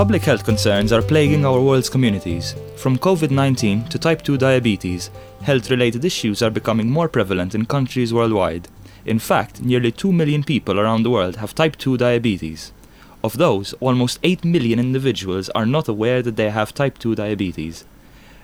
Public 0.00 0.22
health 0.22 0.44
concerns 0.44 0.94
are 0.94 1.02
plaguing 1.02 1.44
our 1.44 1.60
world's 1.60 1.90
communities. 1.90 2.54
From 2.76 2.96
COVID 2.96 3.30
19 3.30 3.84
to 3.88 3.98
type 3.98 4.22
2 4.22 4.38
diabetes, 4.38 5.10
health 5.42 5.70
related 5.70 6.06
issues 6.06 6.40
are 6.40 6.48
becoming 6.48 6.88
more 6.88 7.06
prevalent 7.06 7.54
in 7.54 7.66
countries 7.66 8.14
worldwide. 8.14 8.66
In 9.04 9.18
fact, 9.18 9.60
nearly 9.60 9.92
2 9.92 10.10
million 10.10 10.42
people 10.42 10.80
around 10.80 11.02
the 11.02 11.10
world 11.10 11.36
have 11.36 11.54
type 11.54 11.76
2 11.76 11.98
diabetes. 11.98 12.72
Of 13.22 13.36
those, 13.36 13.74
almost 13.74 14.18
8 14.22 14.42
million 14.42 14.78
individuals 14.78 15.50
are 15.50 15.66
not 15.66 15.86
aware 15.86 16.22
that 16.22 16.36
they 16.36 16.48
have 16.48 16.72
type 16.72 16.96
2 16.96 17.14
diabetes. 17.16 17.84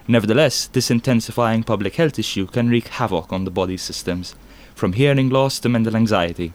Nevertheless, 0.07 0.67
this 0.67 0.91
intensifying 0.91 1.63
public 1.63 1.95
health 1.95 2.19
issue 2.19 2.47
can 2.47 2.69
wreak 2.69 2.89
havoc 2.89 3.33
on 3.33 3.47
the 3.47 3.51
body's 3.51 3.81
systems, 3.81 4.35
from 4.75 4.93
hearing 4.93 5.31
loss 5.31 5.59
to 5.61 5.71
mental 5.71 5.97
anxiety. 5.97 6.53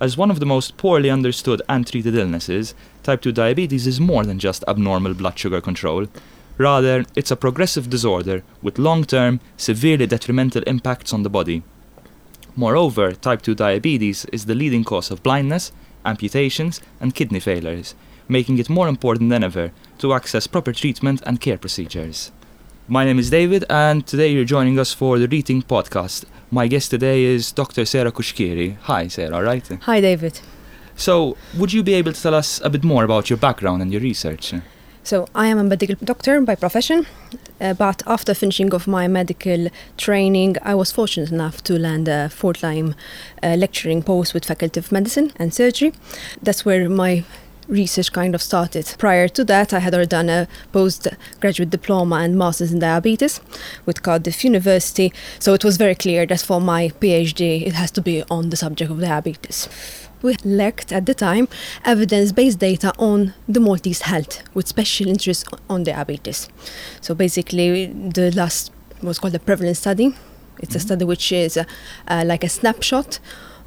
As 0.00 0.16
one 0.16 0.30
of 0.30 0.40
the 0.40 0.46
most 0.46 0.76
poorly 0.76 1.10
understood 1.10 1.62
and 1.68 1.86
treated 1.86 2.16
illnesses, 2.16 2.74
type 3.02 3.22
2 3.22 3.32
diabetes 3.32 3.86
is 3.86 4.00
more 4.00 4.24
than 4.24 4.38
just 4.38 4.64
abnormal 4.66 5.14
blood 5.14 5.38
sugar 5.38 5.60
control. 5.60 6.06
Rather, 6.58 7.04
it's 7.16 7.30
a 7.30 7.36
progressive 7.36 7.88
disorder 7.88 8.42
with 8.62 8.78
long 8.78 9.04
term, 9.04 9.40
severely 9.56 10.06
detrimental 10.06 10.62
impacts 10.64 11.12
on 11.12 11.22
the 11.22 11.30
body. 11.30 11.62
Moreover, 12.56 13.12
type 13.12 13.42
2 13.42 13.54
diabetes 13.54 14.26
is 14.26 14.46
the 14.46 14.54
leading 14.54 14.84
cause 14.84 15.10
of 15.10 15.22
blindness, 15.22 15.72
amputations, 16.04 16.80
and 17.00 17.14
kidney 17.14 17.40
failures, 17.40 17.94
making 18.28 18.58
it 18.58 18.68
more 18.68 18.88
important 18.88 19.30
than 19.30 19.44
ever 19.44 19.72
to 19.98 20.12
access 20.12 20.46
proper 20.46 20.72
treatment 20.72 21.22
and 21.24 21.40
care 21.40 21.58
procedures. 21.58 22.32
My 22.88 23.04
name 23.04 23.20
is 23.20 23.30
David, 23.30 23.64
and 23.70 24.04
today 24.04 24.32
you're 24.32 24.44
joining 24.44 24.76
us 24.76 24.92
for 24.92 25.16
the 25.16 25.28
Reading 25.28 25.62
podcast. 25.62 26.24
My 26.50 26.66
guest 26.66 26.90
today 26.90 27.22
is 27.22 27.52
Dr. 27.52 27.84
Sarah 27.84 28.10
Cuschieri. 28.10 28.76
Hi, 28.82 29.06
Sarah, 29.06 29.40
right? 29.40 29.64
Hi, 29.82 30.00
David. 30.00 30.40
So, 30.96 31.36
would 31.56 31.72
you 31.72 31.84
be 31.84 31.94
able 31.94 32.12
to 32.12 32.20
tell 32.20 32.34
us 32.34 32.60
a 32.64 32.68
bit 32.68 32.82
more 32.82 33.04
about 33.04 33.30
your 33.30 33.36
background 33.36 33.82
and 33.82 33.92
your 33.92 34.00
research? 34.00 34.52
So, 35.04 35.28
I 35.32 35.46
am 35.46 35.58
a 35.58 35.64
medical 35.64 35.94
doctor 36.02 36.40
by 36.40 36.56
profession, 36.56 37.06
uh, 37.60 37.74
but 37.74 38.02
after 38.04 38.34
finishing 38.34 38.74
of 38.74 38.88
my 38.88 39.06
medical 39.06 39.68
training, 39.96 40.56
I 40.62 40.74
was 40.74 40.90
fortunate 40.90 41.30
enough 41.30 41.62
to 41.64 41.78
land 41.78 42.08
a 42.08 42.30
full-time 42.30 42.96
uh, 43.44 43.54
lecturing 43.56 44.02
post 44.02 44.34
with 44.34 44.44
Faculty 44.44 44.80
of 44.80 44.90
Medicine 44.90 45.32
and 45.36 45.54
Surgery. 45.54 45.92
That's 46.42 46.64
where 46.64 46.88
my 46.88 47.22
research 47.72 48.12
kind 48.12 48.34
of 48.34 48.42
started. 48.42 48.94
Prior 48.98 49.28
to 49.28 49.44
that, 49.44 49.72
I 49.72 49.80
had 49.80 49.94
already 49.94 50.08
done 50.08 50.28
a 50.28 50.46
postgraduate 50.72 51.70
diploma 51.70 52.16
and 52.16 52.38
master's 52.38 52.72
in 52.72 52.78
diabetes 52.78 53.40
with 53.86 54.02
Cardiff 54.02 54.44
University. 54.44 55.12
So 55.38 55.54
it 55.54 55.64
was 55.64 55.76
very 55.76 55.94
clear 55.94 56.26
that 56.26 56.40
for 56.40 56.60
my 56.60 56.90
PhD, 57.00 57.66
it 57.66 57.72
has 57.72 57.90
to 57.92 58.02
be 58.02 58.22
on 58.30 58.50
the 58.50 58.56
subject 58.56 58.90
of 58.90 59.00
diabetes. 59.00 59.68
We 60.22 60.36
lacked 60.44 60.92
at 60.92 61.06
the 61.06 61.14
time 61.14 61.48
evidence 61.84 62.30
based 62.30 62.60
data 62.60 62.92
on 62.98 63.34
the 63.48 63.58
Maltese 63.58 64.02
health 64.02 64.42
with 64.54 64.68
special 64.68 65.08
interest 65.08 65.48
on 65.68 65.82
diabetes. 65.82 66.48
So 67.00 67.14
basically, 67.14 67.86
the 67.86 68.30
last 68.30 68.70
was 69.02 69.18
called 69.18 69.34
a 69.34 69.40
prevalence 69.40 69.80
study. 69.80 70.14
It's 70.60 70.70
mm-hmm. 70.70 70.76
a 70.76 70.80
study 70.80 71.04
which 71.04 71.32
is 71.32 71.56
uh, 71.56 71.64
uh, 72.06 72.22
like 72.24 72.44
a 72.44 72.48
snapshot 72.48 73.18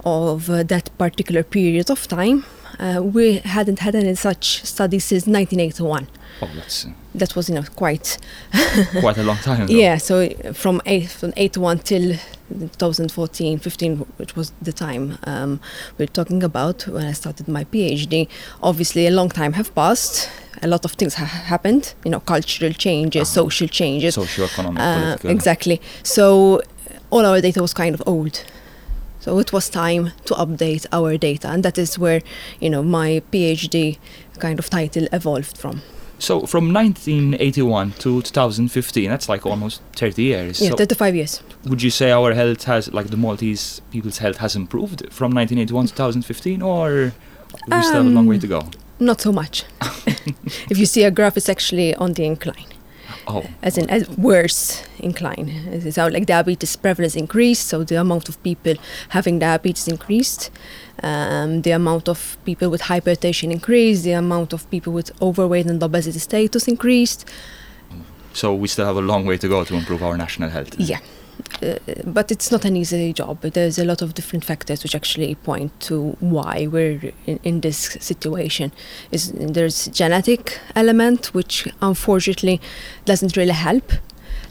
of 0.05 0.49
uh, 0.49 0.63
that 0.63 0.89
particular 0.97 1.43
period 1.43 1.89
of 1.89 2.07
time 2.07 2.45
uh, 2.79 3.01
we 3.01 3.37
hadn't 3.39 3.79
had 3.79 3.95
any 3.95 4.15
such 4.15 4.63
studies 4.63 5.05
since 5.05 5.27
1981. 5.27 6.07
Oh, 6.41 6.49
that's 6.55 6.85
uh, 6.85 6.89
that 7.15 7.35
was 7.35 7.49
you 7.49 7.55
know 7.55 7.63
quite 7.75 8.17
quite 8.99 9.17
a 9.17 9.23
long 9.23 9.37
time 9.37 9.61
ago. 9.61 9.73
Yeah, 9.73 9.97
so 9.97 10.29
from 10.53 10.81
eight 10.85 11.09
from 11.09 11.33
81 11.37 11.79
till 11.79 12.17
2014, 12.49 13.59
15, 13.59 13.97
which 14.17 14.35
was 14.35 14.51
the 14.61 14.73
time 14.73 15.17
um, 15.23 15.59
we're 15.97 16.07
talking 16.07 16.43
about 16.43 16.87
when 16.87 17.05
I 17.05 17.13
started 17.13 17.47
my 17.47 17.63
PhD. 17.63 18.27
Obviously, 18.61 19.07
a 19.07 19.11
long 19.11 19.29
time 19.29 19.53
have 19.53 19.73
passed. 19.73 20.29
A 20.61 20.67
lot 20.67 20.85
of 20.85 20.91
things 20.93 21.15
have 21.15 21.27
happened. 21.27 21.93
You 22.03 22.11
know, 22.11 22.19
cultural 22.19 22.73
changes, 22.73 23.29
uh-huh. 23.29 23.43
social 23.43 23.67
changes, 23.67 24.15
socio-economic, 24.15 24.81
uh, 24.81 25.17
exactly. 25.23 25.81
So 26.03 26.61
all 27.09 27.25
our 27.25 27.41
data 27.41 27.61
was 27.61 27.73
kind 27.73 27.95
of 27.95 28.03
old. 28.05 28.43
So 29.25 29.39
it 29.39 29.51
was 29.51 29.71
time 29.71 30.11
to 30.25 30.35
update 30.35 30.85
our 30.91 31.17
data, 31.17 31.47
and 31.47 31.63
that 31.63 31.79
is 31.79 31.97
where 31.97 32.21
you 32.59 32.69
know 32.69 32.83
my 32.83 33.23
PhD 33.31 33.97
kind 34.37 34.59
of 34.59 34.69
title 34.69 35.07
evolved 35.11 35.57
from. 35.57 35.81
So 36.19 36.45
from 36.45 36.71
1981 36.71 37.93
to 38.03 38.21
2015, 38.21 39.09
that's 39.09 39.27
like 39.27 39.47
almost 39.47 39.81
30 39.95 40.21
years. 40.21 40.61
Yeah, 40.61 40.69
so 40.69 40.75
35 40.75 41.15
years. 41.15 41.41
Would 41.65 41.81
you 41.81 41.89
say 41.89 42.11
our 42.11 42.35
health 42.35 42.65
has, 42.65 42.93
like 42.93 43.07
the 43.07 43.17
Maltese 43.17 43.81
people's 43.89 44.19
health 44.19 44.37
has 44.37 44.55
improved 44.55 44.99
from 45.11 45.31
1981 45.31 45.87
to 45.87 45.93
2015, 45.93 46.61
or 46.61 47.11
we 47.67 47.73
um, 47.73 47.81
still 47.81 48.03
have 48.03 48.05
a 48.05 48.09
long 48.09 48.27
way 48.27 48.37
to 48.37 48.47
go? 48.47 48.61
Not 48.99 49.21
so 49.21 49.31
much. 49.31 49.63
if 50.69 50.77
you 50.77 50.85
see 50.85 51.03
a 51.03 51.09
graph, 51.09 51.35
it's 51.35 51.49
actually 51.49 51.95
on 51.95 52.13
the 52.13 52.25
incline. 52.25 52.74
Oh. 53.27 53.43
As 53.63 53.77
in, 53.77 53.89
as 53.89 54.07
worse 54.17 54.83
incline. 54.99 55.91
So, 55.91 56.07
like 56.07 56.25
diabetes 56.25 56.75
prevalence 56.75 57.15
increased, 57.15 57.67
so 57.67 57.83
the 57.83 57.95
amount 57.95 58.29
of 58.29 58.41
people 58.43 58.75
having 59.09 59.39
diabetes 59.39 59.87
increased, 59.87 60.51
um, 61.01 61.61
the 61.63 61.71
amount 61.71 62.07
of 62.07 62.37
people 62.45 62.69
with 62.69 62.83
hypertension 62.83 63.51
increased, 63.51 64.03
the 64.03 64.11
amount 64.11 64.53
of 64.53 64.69
people 64.69 64.93
with 64.93 65.11
overweight 65.21 65.65
and 65.65 65.81
obesity 65.81 66.19
status 66.19 66.67
increased. 66.67 67.27
So, 68.33 68.53
we 68.53 68.67
still 68.67 68.85
have 68.85 68.97
a 68.97 69.01
long 69.01 69.25
way 69.25 69.37
to 69.37 69.47
go 69.47 69.63
to 69.63 69.73
improve 69.73 70.03
our 70.03 70.17
national 70.17 70.49
health. 70.49 70.77
Yeah. 70.77 70.99
Uh, 71.61 71.75
but 72.05 72.31
it's 72.31 72.51
not 72.51 72.65
an 72.65 72.75
easy 72.75 73.13
job. 73.13 73.41
There's 73.41 73.77
a 73.77 73.85
lot 73.85 74.01
of 74.01 74.13
different 74.13 74.45
factors 74.45 74.83
which 74.83 74.95
actually 74.95 75.35
point 75.35 75.77
to 75.81 76.15
why 76.19 76.67
we're 76.67 77.13
in, 77.25 77.39
in 77.43 77.61
this 77.61 77.97
situation. 77.99 78.71
Is 79.11 79.31
there's 79.31 79.87
genetic 79.87 80.59
element 80.75 81.33
which 81.33 81.67
unfortunately 81.81 82.59
doesn't 83.05 83.37
really 83.37 83.53
help. 83.53 83.91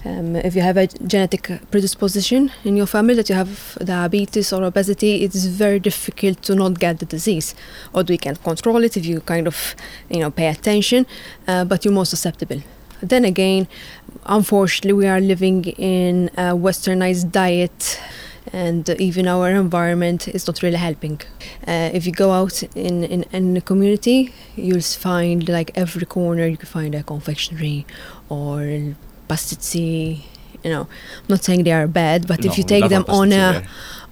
Um, 0.06 0.36
if 0.36 0.54
you 0.54 0.60
have 0.60 0.76
a 0.76 0.86
genetic 0.86 1.50
predisposition 1.70 2.52
in 2.64 2.76
your 2.76 2.86
family 2.86 3.14
that 3.14 3.30
you 3.30 3.34
have 3.34 3.78
diabetes 3.82 4.52
or 4.52 4.62
obesity, 4.64 5.24
it 5.24 5.34
is 5.34 5.46
very 5.46 5.80
difficult 5.80 6.42
to 6.42 6.54
not 6.54 6.78
get 6.78 6.98
the 6.98 7.06
disease. 7.06 7.54
Although 7.94 8.12
you 8.12 8.18
can 8.18 8.36
control 8.36 8.84
it 8.84 8.96
if 8.98 9.06
you 9.06 9.20
kind 9.20 9.46
of, 9.46 9.74
you 10.10 10.20
know, 10.20 10.30
pay 10.30 10.48
attention, 10.48 11.06
uh, 11.48 11.64
but 11.64 11.84
you're 11.84 11.94
more 11.94 12.06
susceptible. 12.06 12.62
Then 13.02 13.24
again, 13.24 13.68
unfortunately, 14.26 14.92
we 14.92 15.06
are 15.06 15.20
living 15.20 15.64
in 15.64 16.28
a 16.36 16.54
westernized 16.54 17.32
diet 17.32 18.00
and 18.52 18.88
even 19.00 19.26
our 19.26 19.50
environment 19.50 20.28
is 20.28 20.46
not 20.46 20.62
really 20.62 20.76
helping. 20.76 21.20
Uh, 21.66 21.90
if 21.92 22.06
you 22.06 22.12
go 22.12 22.32
out 22.32 22.62
in, 22.76 23.04
in, 23.04 23.24
in 23.32 23.54
the 23.54 23.60
community, 23.60 24.32
you'll 24.56 24.80
find 24.80 25.48
like 25.48 25.70
every 25.74 26.06
corner 26.06 26.46
you 26.46 26.56
can 26.56 26.66
find 26.66 26.94
a 26.94 27.02
confectionery 27.02 27.86
or 28.28 28.94
pastizzi. 29.28 30.22
You 30.62 30.70
know, 30.70 30.82
I'm 30.82 31.26
not 31.28 31.44
saying 31.44 31.64
they 31.64 31.72
are 31.72 31.86
bad, 31.86 32.26
but 32.26 32.44
no, 32.44 32.50
if 32.50 32.58
you 32.58 32.64
take 32.64 32.88
them 32.88 33.04
on 33.08 33.32
a 33.32 33.64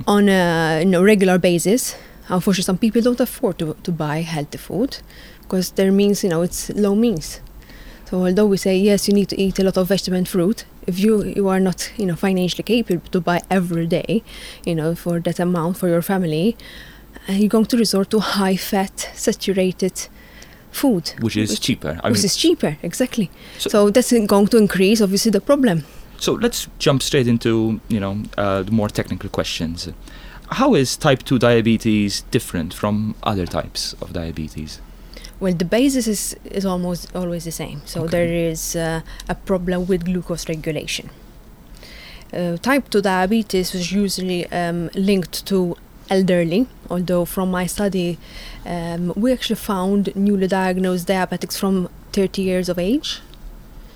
on 0.07 0.29
a 0.29 0.81
you 0.81 0.87
know, 0.87 1.03
regular 1.03 1.39
basis, 1.39 1.97
unfortunately, 2.29 2.65
some 2.65 2.79
people 2.79 3.01
don't 3.01 3.21
afford 3.21 3.59
to, 3.59 3.75
to 3.83 3.93
buy 3.93 4.21
healthy 4.21 4.59
food 4.59 4.99
because 5.43 5.71
their 5.73 5.93
means, 5.93 6.23
you 6.23 6.31
know, 6.31 6.43
it's 6.43 6.69
low 6.71 6.95
means. 6.95 7.41
So 8.13 8.27
although 8.27 8.45
we 8.45 8.59
say 8.59 8.77
yes, 8.77 9.09
you 9.09 9.15
need 9.15 9.31
to 9.31 9.41
eat 9.41 9.59
a 9.59 9.65
lot 9.65 9.79
of 9.79 9.89
vegetable 9.89 10.19
and 10.19 10.29
fruit, 10.29 10.67
if 10.87 10.99
you 10.99 11.25
you 11.25 11.49
are 11.49 11.59
not 11.59 11.91
you 11.97 12.05
know 12.05 12.15
financially 12.15 12.63
capable 12.63 13.09
to 13.11 13.21
buy 13.23 13.41
every 13.49 13.87
day, 13.87 14.23
you 14.67 14.75
know 14.75 14.95
for 14.95 15.19
that 15.21 15.41
amount 15.41 15.79
for 15.79 15.89
your 15.89 16.03
family, 16.03 16.55
uh, 17.27 17.33
you're 17.33 17.49
going 17.49 17.65
to 17.65 17.79
resort 17.79 18.11
to 18.11 18.19
high 18.21 18.57
fat, 18.57 19.09
saturated 19.15 20.09
food, 20.71 21.15
which 21.21 21.39
is 21.39 21.53
which, 21.53 21.61
cheaper. 21.63 21.99
I 22.05 22.11
which 22.11 22.19
mean, 22.19 22.27
is 22.27 22.37
cheaper, 22.37 22.77
exactly. 22.83 23.31
So, 23.57 23.71
so, 23.71 23.91
that's 23.91 24.13
going 24.13 24.49
to 24.49 24.59
increase 24.59 25.01
obviously 25.01 25.31
the 25.31 25.41
problem. 25.41 25.85
So 26.19 26.35
let's 26.35 26.69
jump 26.79 27.03
straight 27.03 27.27
into 27.27 27.81
you 27.89 28.01
know 28.01 28.25
uh, 28.37 28.63
the 28.63 28.73
more 28.73 28.91
technical 28.91 29.31
questions. 29.31 29.89
How 30.51 30.75
is 30.75 30.99
type 30.99 31.23
two 31.23 31.39
diabetes 31.39 32.25
different 32.31 32.75
from 32.75 33.15
other 33.23 33.47
types 33.47 33.95
of 34.03 34.13
diabetes? 34.13 34.83
Well, 35.43 35.55
the 35.55 35.65
basis 35.65 36.07
is, 36.07 36.37
is 36.45 36.65
almost 36.65 37.17
always 37.17 37.45
the 37.47 37.51
same. 37.51 37.83
So 37.85 38.03
okay. 38.03 38.11
there 38.11 38.33
is 38.51 38.77
uh, 38.77 39.01
a 39.29 39.35
problem 39.35 39.87
with 39.89 40.05
glucose 40.05 40.49
regulation. 40.49 41.11
Uh, 42.33 42.59
type 42.59 42.89
2 42.91 43.03
diabetes 43.03 43.75
is 43.75 43.91
usually 43.91 44.47
um, 44.53 44.89
linked 44.95 45.45
to 45.47 45.77
elderly, 46.09 46.69
although 46.89 47.25
from 47.25 47.51
my 47.51 47.67
study, 47.67 48.19
um, 48.65 49.13
we 49.17 49.33
actually 49.33 49.57
found 49.57 50.15
newly 50.15 50.47
diagnosed 50.47 51.09
diabetics 51.09 51.59
from 51.59 51.89
30 52.13 52.41
years 52.41 52.69
of 52.69 52.79
age 52.79 53.21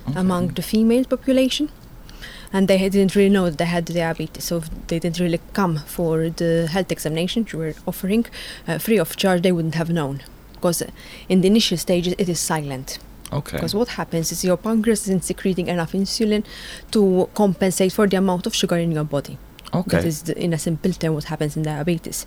okay. 0.09 0.19
among 0.19 0.49
the 0.49 0.61
female 0.61 1.05
population. 1.05 1.69
And 2.51 2.67
they 2.67 2.77
didn't 2.89 3.15
really 3.15 3.29
know 3.29 3.45
that 3.45 3.57
they 3.57 3.65
had 3.65 3.85
diabetes, 3.85 4.43
so 4.43 4.63
they 4.87 4.99
didn't 4.99 5.19
really 5.19 5.39
come 5.53 5.77
for 5.77 6.29
the 6.29 6.67
health 6.69 6.91
examination 6.91 7.47
you 7.53 7.59
were 7.59 7.73
offering 7.87 8.25
uh, 8.67 8.79
free 8.79 8.99
of 8.99 9.15
charge. 9.15 9.43
They 9.43 9.53
wouldn't 9.53 9.75
have 9.75 9.89
known 9.89 10.23
because 10.57 10.83
in 11.29 11.41
the 11.41 11.47
initial 11.47 11.77
stages 11.77 12.13
it 12.17 12.29
is 12.29 12.39
silent. 12.39 12.99
Okay. 13.31 13.57
Because 13.57 13.75
what 13.75 13.89
happens 13.89 14.31
is 14.31 14.43
your 14.43 14.57
pancreas 14.57 15.01
isn't 15.03 15.23
secreting 15.23 15.67
enough 15.67 15.91
insulin 15.91 16.45
to 16.91 17.29
compensate 17.33 17.91
for 17.91 18.07
the 18.07 18.17
amount 18.17 18.47
of 18.47 18.55
sugar 18.55 18.77
in 18.77 18.91
your 18.91 19.03
body. 19.03 19.37
Okay. 19.73 19.97
That 19.97 20.05
is, 20.05 20.23
the, 20.23 20.37
in 20.41 20.53
a 20.53 20.57
simple 20.57 20.93
term, 20.93 21.13
what 21.13 21.25
happens 21.25 21.57
in 21.57 21.63
diabetes. 21.63 22.25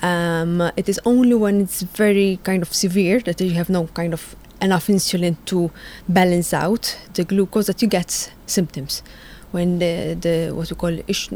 Um, 0.00 0.62
it 0.76 0.88
is 0.88 0.98
only 1.04 1.34
when 1.34 1.60
it's 1.60 1.82
very 1.82 2.40
kind 2.44 2.62
of 2.62 2.72
severe 2.72 3.20
that 3.20 3.40
you 3.40 3.50
have 3.50 3.68
no 3.68 3.88
kind 3.88 4.14
of 4.14 4.34
enough 4.62 4.86
insulin 4.86 5.36
to 5.46 5.70
balance 6.08 6.54
out 6.54 6.96
the 7.14 7.24
glucose 7.24 7.66
that 7.66 7.82
you 7.82 7.88
get 7.88 8.32
symptoms 8.46 9.02
when 9.52 9.78
the, 9.78 10.14
the 10.24 10.50
what 10.56 10.68
we 10.70 10.76
call 10.76 10.94
ish, 11.08 11.28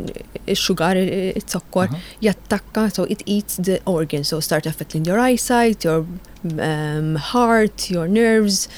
sugar 0.54 0.92
it's 0.96 1.54
sokkor, 1.54 1.84
Uh-huh. 1.86 1.96
jattakka 2.22 2.82
so 2.96 3.02
it 3.04 3.22
eats 3.26 3.56
the 3.68 3.76
organs 3.86 4.28
so 4.28 4.40
start 4.40 4.66
affecting 4.66 5.04
your 5.04 5.18
eyesight 5.28 5.84
your 5.84 6.00
um, 6.68 7.16
heart 7.32 7.90
your 7.90 8.08
nerves 8.08 8.68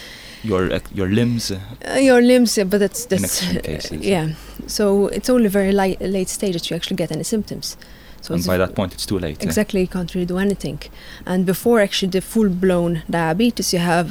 Your 0.44 0.64
ec- 0.78 0.90
your 0.94 1.08
limbs. 1.18 1.50
uh, 1.50 1.58
uh, 1.94 1.98
your 2.10 2.20
limbs 2.22 2.56
yeah, 2.58 2.64
but 2.70 2.78
that's 2.84 3.06
that's 3.06 3.42
uh, 3.42 3.60
cases. 3.62 4.00
yeah 4.14 4.26
so 4.66 4.84
it's 5.16 5.28
only 5.30 5.48
very 5.48 5.72
late, 5.72 6.00
late 6.00 6.28
stage 6.28 6.52
that 6.56 6.64
you 6.70 6.76
actually 6.76 6.96
get 6.96 7.10
any 7.12 7.24
symptoms 7.24 7.76
so 8.20 8.34
and 8.34 8.44
by 8.46 8.56
that 8.58 8.74
point, 8.74 8.92
it's 8.94 9.06
too 9.06 9.18
late. 9.18 9.38
uh. 9.42 9.46
Exactly, 9.48 9.80
you 9.80 9.86
can't 9.86 10.12
really 10.14 10.26
do 10.26 10.38
anything. 10.38 10.80
And 11.24 11.46
before 11.46 11.80
actually 11.80 12.10
the 12.10 12.20
full 12.20 12.48
blown 12.48 13.02
diabetes, 13.08 13.72
you 13.72 13.78
have 13.78 14.10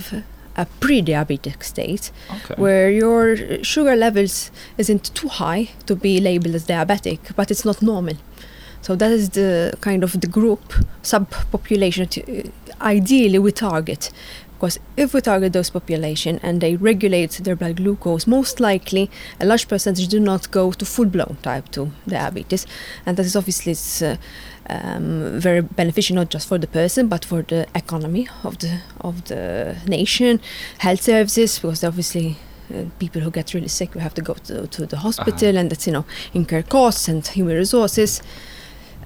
a 0.57 0.65
pre 0.79 1.01
diabetic 1.01 1.63
state 1.63 2.11
Okay. 2.31 2.55
where 2.57 2.89
your 2.89 3.63
sugar 3.63 3.95
levels 3.95 4.51
isn't 4.77 5.13
too 5.15 5.27
high 5.27 5.69
to 5.85 5.95
be 5.95 6.19
labeled 6.19 6.55
as 6.55 6.65
diabetic, 6.65 7.19
but 7.35 7.51
it's 7.51 7.65
not 7.65 7.81
normal. 7.81 8.15
So 8.81 8.95
that 8.95 9.11
is 9.11 9.29
the 9.29 9.73
kind 9.81 10.03
of 10.03 10.11
the 10.21 10.27
group 10.27 10.61
subpopulation 11.03 12.07
uh, 12.07 12.49
ideally 12.81 13.39
we 13.39 13.51
target. 13.51 14.11
Because 14.57 14.79
if 14.97 15.13
we 15.13 15.21
target 15.21 15.53
those 15.53 15.69
population 15.69 16.39
and 16.41 16.61
they 16.61 16.75
regulate 16.75 17.31
their 17.43 17.55
blood 17.55 17.75
glucose, 17.75 18.25
most 18.25 18.59
likely 18.59 19.11
a 19.39 19.45
large 19.45 19.67
percentage 19.67 20.07
do 20.07 20.19
not 20.19 20.49
go 20.49 20.71
to 20.71 20.83
full-blown 20.83 21.37
type 21.43 21.69
2 21.69 21.91
diabetes, 22.07 22.65
and 23.05 23.17
that 23.17 23.25
is 23.25 23.35
obviously 23.35 23.73
it's, 23.73 24.01
uh, 24.01 24.17
um, 24.69 25.39
very 25.39 25.61
beneficial 25.61 26.15
not 26.15 26.29
just 26.29 26.47
for 26.47 26.57
the 26.57 26.67
person 26.67 27.07
but 27.07 27.23
for 27.23 27.41
the 27.43 27.67
economy 27.75 28.27
of 28.43 28.57
the 28.57 28.81
of 29.01 29.25
the 29.25 29.77
nation, 29.87 30.41
health 30.79 31.03
services, 31.03 31.59
because 31.59 31.83
obviously 31.83 32.37
uh, 32.73 32.85
people 32.97 33.21
who 33.21 33.29
get 33.29 33.53
really 33.53 33.67
sick 33.67 33.93
we 33.93 34.01
have 34.01 34.15
to 34.15 34.23
go 34.23 34.33
to, 34.33 34.65
to 34.67 34.85
the 34.87 34.97
hospital 34.97 35.55
and 35.55 35.69
that's 35.69 35.85
you 35.85 35.93
know 35.93 36.05
incur 36.33 36.63
costs 36.63 37.07
and 37.07 37.25
human 37.27 37.55
resources 37.55 38.21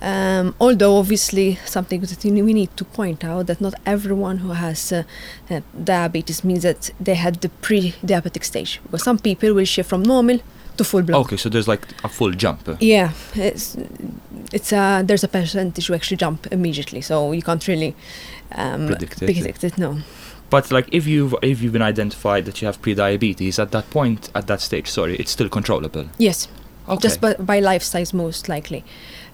um, 0.01 0.55
although 0.59 0.97
obviously 0.97 1.55
something 1.65 2.01
that 2.01 2.23
we 2.23 2.53
need 2.53 2.75
to 2.77 2.83
point 2.85 3.23
out 3.23 3.47
that 3.47 3.61
not 3.61 3.73
everyone 3.85 4.37
who 4.37 4.49
has 4.53 4.91
uh, 4.91 5.03
uh, 5.49 5.61
diabetes 5.83 6.43
means 6.43 6.63
that 6.63 6.91
they 6.99 7.15
had 7.15 7.35
the 7.41 7.49
pre-diabetic 7.49 8.43
stage 8.43 8.79
because 8.83 9.03
some 9.03 9.19
people 9.19 9.53
will 9.53 9.65
shift 9.65 9.89
from 9.89 10.03
normal 10.03 10.39
to 10.77 10.83
full 10.83 11.01
blown 11.03 11.21
Okay, 11.21 11.37
so 11.37 11.49
there's 11.49 11.67
like 11.67 11.85
a 12.03 12.09
full 12.09 12.31
jump. 12.31 12.67
uh. 12.67 12.75
yeah 12.79 13.11
it's 13.35 13.77
it's 14.53 14.71
a 14.73 15.03
there's 15.05 15.23
a 15.23 15.27
percentage 15.27 15.87
who 15.87 15.93
actually 15.93 16.17
jump 16.17 16.47
immediately 16.51 17.01
so 17.01 17.31
you 17.31 17.41
can't 17.41 17.67
really 17.67 17.95
um, 18.53 18.87
Predict 18.87 19.21
it. 19.21 19.25
predict 19.25 19.63
it 19.63 19.77
no 19.77 19.97
But 20.49 20.71
like 20.71 20.87
if 20.91 21.05
you've 21.07 21.33
if 21.41 21.61
you've 21.61 21.71
been 21.73 21.81
identified 21.93 22.43
that 22.45 22.61
you 22.61 22.65
have 22.65 22.81
pre-diabetes 22.81 23.59
at 23.59 23.71
that 23.71 23.89
point 23.89 24.29
at 24.35 24.47
that 24.47 24.59
stage, 24.61 24.87
sorry, 24.89 25.15
it's 25.15 25.31
still 25.31 25.47
controllable. 25.49 26.05
yes 26.17 26.47
Okay. 26.91 27.01
just 27.01 27.21
by, 27.21 27.33
by 27.35 27.61
lifestyles 27.61 28.13
most 28.13 28.49
likely 28.49 28.83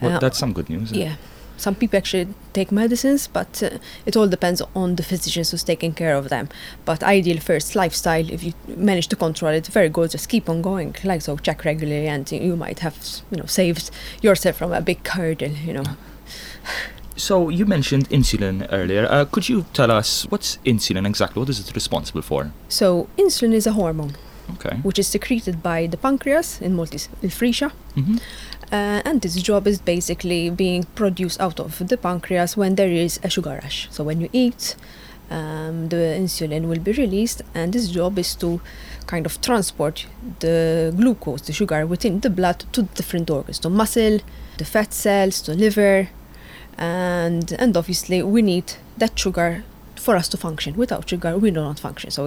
well, 0.01 0.13
uh, 0.13 0.19
that's 0.19 0.37
some 0.37 0.53
good 0.53 0.69
news. 0.69 0.91
Yeah. 0.91 1.15
Some 1.57 1.73
people 1.73 1.97
actually 1.97 2.27
take 2.53 2.71
medicines, 2.71 3.27
but 3.27 3.63
uh, 3.63 3.79
it 4.05 4.15
all 4.15 4.27
depends 4.27 4.61
on 4.75 4.95
the 4.95 5.01
physicians 5.01 5.49
who's 5.49 5.63
taking 5.63 5.91
care 5.91 6.15
of 6.15 6.29
them. 6.29 6.49
But 6.85 7.01
ideal 7.01 7.39
first 7.39 7.75
lifestyle, 7.75 8.29
if 8.29 8.43
you 8.43 8.53
manage 8.67 9.07
to 9.07 9.15
control 9.15 9.53
it, 9.53 9.65
very 9.65 9.89
good. 9.89 10.11
Just 10.11 10.29
keep 10.29 10.49
on 10.49 10.61
going, 10.61 10.95
like 11.03 11.23
so. 11.23 11.35
Check 11.37 11.65
regularly, 11.65 12.07
and 12.07 12.31
you 12.31 12.55
might 12.55 12.79
have, 12.79 12.95
you 13.31 13.37
know, 13.37 13.45
saved 13.47 13.89
yourself 14.21 14.57
from 14.57 14.71
a 14.71 14.81
big 14.81 15.05
hurdle. 15.07 15.49
You 15.49 15.73
know. 15.73 15.83
So 17.15 17.49
you 17.49 17.65
mentioned 17.65 18.07
insulin 18.09 18.67
earlier. 18.71 19.07
Uh, 19.09 19.25
could 19.25 19.49
you 19.49 19.65
tell 19.73 19.89
us 19.89 20.27
what's 20.29 20.57
insulin 20.57 21.07
exactly? 21.07 21.39
What 21.39 21.49
is 21.49 21.59
it 21.59 21.73
responsible 21.73 22.21
for? 22.21 22.51
So 22.69 23.09
insulin 23.17 23.53
is 23.53 23.65
a 23.65 23.71
hormone 23.71 24.13
Okay. 24.55 24.77
which 24.83 24.99
is 24.99 25.07
secreted 25.07 25.61
by 25.61 25.87
the 25.87 25.97
pancreas 25.97 26.61
in 26.61 26.75
Maltese 26.75 27.09
frixa. 27.29 27.71
hmm 27.95 28.17
Uh, 28.71 28.99
and 29.05 29.21
this 29.21 29.35
job 29.41 29.65
is 29.67 29.79
basically 29.79 30.49
being 30.49 30.85
produced 30.95 31.39
out 31.39 31.59
of 31.59 31.77
the 31.87 31.95
pancreas 31.97 32.57
when 32.57 32.75
there 32.75 32.91
is 33.05 33.19
a 33.23 33.29
sugar 33.29 33.59
rush. 33.63 33.87
So 33.91 34.03
when 34.03 34.19
you 34.19 34.29
eat, 34.33 34.75
um, 35.31 35.87
the 35.87 36.17
insulin 36.19 36.67
will 36.67 36.79
be 36.79 36.91
released, 36.91 37.41
and 37.55 37.71
this 37.71 37.87
job 37.87 38.19
is 38.19 38.35
to 38.35 38.59
kind 39.05 39.25
of 39.25 39.39
transport 39.39 40.05
the 40.39 40.91
glucose, 40.97 41.43
the 41.45 41.53
sugar 41.53 41.85
within 41.87 42.19
the 42.19 42.29
blood 42.29 42.65
to 42.73 42.81
different 42.95 43.29
organs, 43.29 43.59
to 43.59 43.69
muscle, 43.69 44.19
the 44.57 44.65
fat 44.65 44.93
cells, 44.93 45.41
to 45.41 45.53
liver, 45.53 46.09
and 46.77 47.53
and 47.59 47.77
obviously 47.77 48.21
we 48.21 48.41
need 48.41 48.73
that 48.97 49.17
sugar 49.19 49.63
for 50.07 50.15
us 50.21 50.27
to 50.33 50.37
function. 50.47 50.71
Without 50.83 51.03
sugar, 51.11 51.31
we 51.43 51.49
do 51.57 51.61
not 51.69 51.79
function. 51.87 52.09
So 52.17 52.21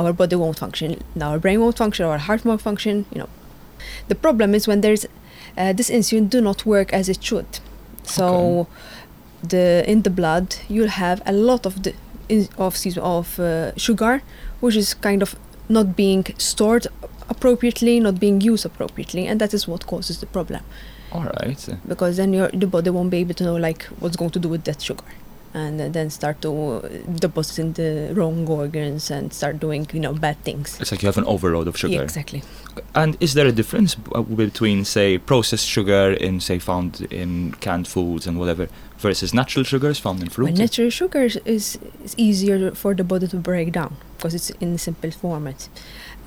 our 0.00 0.12
body 0.20 0.36
won't 0.42 0.58
function, 0.64 0.88
our 1.28 1.38
brain 1.44 1.58
won't 1.62 1.78
function, 1.84 2.02
our 2.12 2.20
heart 2.26 2.44
won't 2.44 2.62
function. 2.68 2.94
You 3.12 3.18
know, 3.20 3.30
the 4.10 4.16
problem 4.26 4.48
is 4.58 4.62
when 4.70 4.80
there's 4.84 5.04
uh, 5.60 5.72
this 5.78 5.88
insulin 5.96 6.24
do 6.36 6.40
not 6.48 6.66
work 6.74 6.88
as 7.00 7.08
it 7.14 7.20
should. 7.28 7.50
So 8.02 8.66
the 9.52 9.66
in 9.92 9.98
the 10.02 10.10
blood 10.20 10.46
you'll 10.72 10.96
have 11.04 11.18
a 11.32 11.34
lot 11.50 11.62
of 11.66 11.74
the 11.84 11.92
in, 12.28 12.48
of 12.66 12.74
of 13.16 13.26
uh, 13.38 13.76
sugar, 13.86 14.14
which 14.60 14.76
is 14.82 14.88
kind 15.08 15.22
of 15.22 15.30
not 15.68 15.86
being 16.04 16.24
stored 16.38 16.84
appropriately, 17.34 17.94
not 18.08 18.16
being 18.24 18.38
used 18.52 18.64
appropriately, 18.70 19.22
and 19.28 19.40
that 19.42 19.52
is 19.54 19.68
what 19.70 19.86
causes 19.92 20.16
the 20.22 20.26
problem. 20.36 20.62
All 21.12 21.26
right. 21.38 21.62
Because 21.86 22.16
then 22.16 22.30
your 22.38 22.48
the 22.62 22.66
body 22.66 22.90
won't 22.90 23.10
be 23.10 23.18
able 23.24 23.36
to 23.40 23.44
know 23.44 23.56
like 23.68 23.82
what's 24.00 24.16
going 24.16 24.32
to 24.36 24.40
do 24.40 24.48
with 24.54 24.64
that 24.64 24.80
sugar. 24.88 25.10
And 25.54 25.78
then 25.78 26.08
start 26.08 26.40
to 26.40 26.80
deposit 27.20 27.58
in 27.58 27.72
the 27.74 28.14
wrong 28.14 28.48
organs 28.48 29.10
and 29.10 29.34
start 29.34 29.60
doing, 29.60 29.86
you 29.92 30.00
know, 30.00 30.14
bad 30.14 30.42
things. 30.44 30.80
It's 30.80 30.90
like 30.90 31.02
you 31.02 31.08
have 31.08 31.18
an 31.18 31.26
overload 31.26 31.68
of 31.68 31.76
sugar. 31.76 31.92
Yeah, 31.92 32.00
exactly. 32.00 32.42
And 32.94 33.18
is 33.20 33.34
there 33.34 33.46
a 33.46 33.52
difference 33.52 33.94
uh, 34.14 34.22
between, 34.22 34.86
say, 34.86 35.18
processed 35.18 35.66
sugar 35.66 36.12
in, 36.12 36.40
say, 36.40 36.58
found 36.58 37.06
in 37.10 37.52
canned 37.60 37.86
foods 37.86 38.26
and 38.26 38.38
whatever, 38.38 38.68
versus 38.96 39.34
natural 39.34 39.64
sugars 39.64 39.98
found 39.98 40.22
in 40.22 40.30
fruit? 40.30 40.44
Well, 40.44 40.54
natural 40.54 40.88
sugar 40.88 41.22
is, 41.24 41.36
is, 41.44 41.78
is 42.02 42.14
easier 42.16 42.70
for 42.70 42.94
the 42.94 43.04
body 43.04 43.26
to 43.28 43.36
break 43.36 43.72
down 43.72 43.96
because 44.16 44.34
it's 44.34 44.50
in 44.60 44.78
simple 44.78 45.10
format 45.10 45.68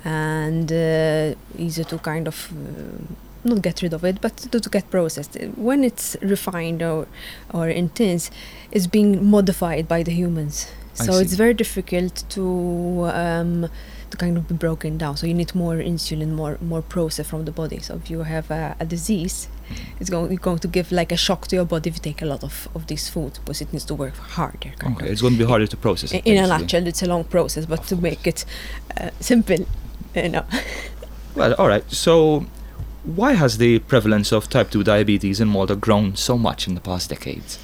and 0.04 0.70
uh, 0.70 1.34
easier 1.58 1.84
to 1.84 1.98
kind 1.98 2.28
of 2.28 2.52
uh, 2.52 3.14
not 3.44 3.62
get 3.62 3.82
rid 3.82 3.92
of 3.92 4.04
it, 4.04 4.20
but 4.20 4.36
to, 4.38 4.60
to 4.60 4.70
get 4.70 4.90
processed. 4.90 5.36
When 5.56 5.84
it's 5.84 6.16
refined 6.22 6.82
or 6.82 7.06
or 7.52 7.68
intense, 7.68 8.30
it's 8.70 8.86
being 8.86 9.24
modified 9.24 9.88
by 9.88 10.02
the 10.02 10.12
humans. 10.12 10.70
I 11.00 11.04
So 11.04 11.12
it's 11.18 11.34
very 11.34 11.54
difficult 11.54 12.24
to 12.30 13.10
um, 13.12 13.68
to 14.10 14.16
kind 14.16 14.36
of 14.36 14.48
be 14.48 14.54
broken 14.54 14.98
down. 14.98 15.16
So 15.16 15.26
you 15.26 15.34
need 15.34 15.54
more 15.54 15.76
insulin, 15.76 16.30
more 16.32 16.58
more 16.60 16.82
process 16.82 17.28
from 17.28 17.44
the 17.44 17.52
body. 17.52 17.80
So 17.80 17.94
if 17.96 18.10
you 18.10 18.22
have 18.22 18.50
a, 18.50 18.76
a 18.80 18.86
disease, 18.86 19.48
it's 20.00 20.10
going 20.10 20.34
going 20.36 20.58
to 20.58 20.68
give 20.68 20.92
like 20.92 21.12
a 21.12 21.16
shock 21.16 21.46
to 21.48 21.56
your 21.56 21.64
body 21.66 21.90
if 21.90 21.96
you 21.96 22.02
take 22.02 22.22
a 22.22 22.26
lot 22.26 22.42
of, 22.42 22.68
of 22.74 22.86
this 22.86 23.08
food 23.08 23.38
because 23.44 23.60
it 23.60 23.72
needs 23.72 23.84
to 23.86 23.94
work 23.94 24.16
harder. 24.16 24.72
Kind 24.78 24.96
Okay, 24.96 25.06
of. 25.06 25.12
it's 25.12 25.20
going 25.22 25.34
to 25.34 25.38
be 25.38 25.44
harder 25.48 25.66
to 25.66 25.76
process. 25.76 26.12
In 26.12 26.18
it, 26.18 26.26
in 26.26 26.44
a 26.44 26.46
nutshell, 26.46 26.86
it's 26.86 27.02
a 27.02 27.06
long 27.06 27.24
process, 27.24 27.66
but 27.66 27.82
to 27.88 27.96
make 27.96 28.26
it 28.26 28.44
uh, 29.00 29.10
simple, 29.20 29.66
you 30.14 30.28
know. 30.28 30.44
Well, 31.36 31.52
all 31.58 31.68
right. 31.68 31.84
So, 31.92 32.46
why 33.14 33.32
has 33.34 33.58
the 33.58 33.78
prevalence 33.80 34.32
of 34.32 34.48
type 34.48 34.70
2 34.70 34.82
diabetes 34.84 35.40
in 35.40 35.48
Malta 35.48 35.76
grown 35.76 36.16
so 36.16 36.36
much 36.36 36.66
in 36.68 36.74
the 36.74 36.80
past 36.80 37.08
decades? 37.10 37.58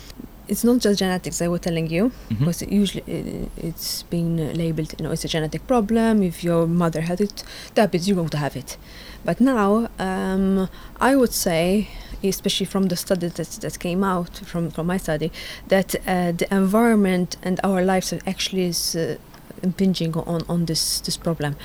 It's 0.49 0.64
not 0.64 0.80
just 0.80 0.99
genetics, 0.99 1.40
I 1.40 1.49
was 1.49 1.61
telling 1.61 1.88
you, 1.90 2.11
Mhm. 2.30 2.38
because 2.38 2.62
it 2.62 2.70
usually 2.70 3.02
uh, 3.08 3.66
it's 3.68 4.02
been 4.11 4.52
labeled, 4.54 4.92
you 4.99 5.04
know, 5.04 5.12
it's 5.12 5.25
a 5.25 5.28
genetic 5.28 5.66
problem. 5.66 6.22
If 6.22 6.44
your 6.44 6.66
mother 6.66 7.00
had 7.02 7.20
it, 7.20 7.42
diabetes, 7.75 8.06
you're 8.08 8.16
going 8.16 8.28
to 8.30 8.38
have 8.38 8.56
it. 8.56 8.76
But 9.25 9.40
now, 9.40 9.88
um, 9.99 10.68
I 11.00 11.14
would 11.16 11.32
say, 11.32 11.88
especially 12.25 12.66
from 12.66 12.88
the 12.88 12.96
study 12.96 13.28
that, 13.28 13.49
that 13.62 13.78
came 13.78 14.02
out 14.04 14.37
from, 14.44 14.70
from 14.70 14.87
my 14.88 14.99
study, 14.99 15.30
that 15.68 15.94
uh, 16.06 16.32
the 16.32 16.46
environment 16.50 17.37
and 17.42 17.58
our 17.64 17.82
lives 17.84 18.12
actually 18.26 18.64
is 18.66 18.94
uh, 18.96 19.16
impinging 19.62 20.14
on, 20.16 20.42
on 20.49 20.66
this, 20.66 21.00
this 21.00 21.16
problem. 21.16 21.57